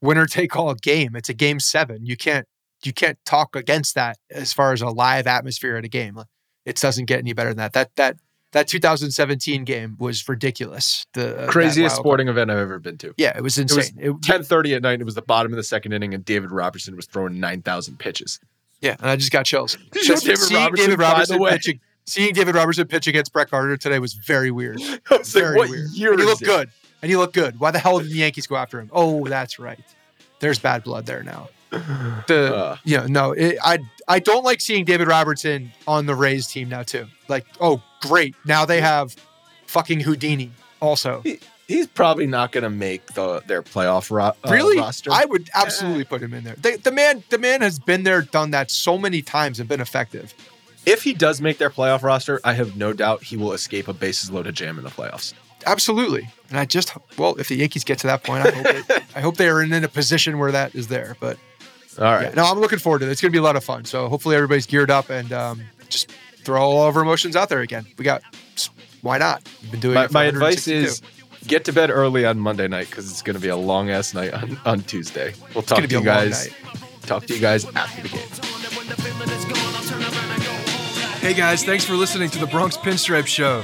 [0.02, 2.46] winner take all game it's a game seven you can't
[2.84, 6.18] you can't talk against that as far as a live atmosphere at a game
[6.66, 8.18] it doesn't get any better than that that that
[8.52, 13.14] that 2017 game was ridiculous the uh, Craziest sporting event I've ever been to.
[13.18, 15.02] yeah it was insane It- was 10:30 at night.
[15.02, 18.39] It was the bottom of the second inning, and David Robertson was throwing 9,000 pitches.
[18.82, 19.76] Yeah, and I just got chills.
[19.91, 23.34] Did you know Just David seeing Robertson, David Robertson pitching, seeing David Robertson pitch against
[23.34, 24.80] Brett Gardner today was very weird.
[24.82, 25.89] I was like, Very what weird.
[25.91, 26.46] year he looked it?
[26.46, 26.70] good.
[27.02, 27.60] And he looked good.
[27.60, 28.89] Why the hell did the Yankees go after him?
[28.93, 29.80] Oh, that's right.
[30.39, 31.50] There's bad blood there now.
[32.28, 32.78] The Uh.
[32.84, 36.84] yeah, no, it, I I don't like seeing David Robertson on the Rays team now
[36.84, 37.08] too.
[37.28, 38.36] Like, oh, great.
[38.46, 39.16] Now they have
[39.68, 41.24] fucking Houdini also.
[41.68, 44.78] He's probably not going to make the their playoff ro- uh, really?
[44.78, 45.10] roster.
[45.12, 46.56] I would absolutely put him in there.
[46.56, 49.82] The, the man the man has been there, done that so many times and been
[49.82, 50.34] effective.
[50.86, 53.93] if he does make their playoff roster, I have no doubt he will escape a
[53.93, 55.34] bases loaded jam in the playoffs.
[55.66, 56.30] Absolutely.
[56.49, 59.22] And I just well, if the Yankees get to that point, I hope it, I
[59.22, 61.16] hope they are in, in a position where that is there.
[61.20, 61.38] But
[61.97, 62.24] All right.
[62.24, 63.11] yeah, no, I'm looking forward to it.
[63.11, 63.86] It's going to be a lot of fun.
[63.86, 66.11] So hopefully everybody's geared up and um, just
[66.43, 67.86] throw all of our emotions out there again.
[67.97, 68.22] We got
[69.01, 69.47] why not?
[69.61, 70.07] We've been doing my, it.
[70.07, 71.01] For my advice is
[71.45, 74.13] get to bed early on Monday night because it's going to be a long ass
[74.13, 75.34] night on, on Tuesday.
[75.53, 76.49] We'll talk gonna you guys.
[77.01, 78.28] Talk to you guys after the game.
[81.22, 83.63] Hey guys, thanks for listening to the Bronx Pinstripe Show.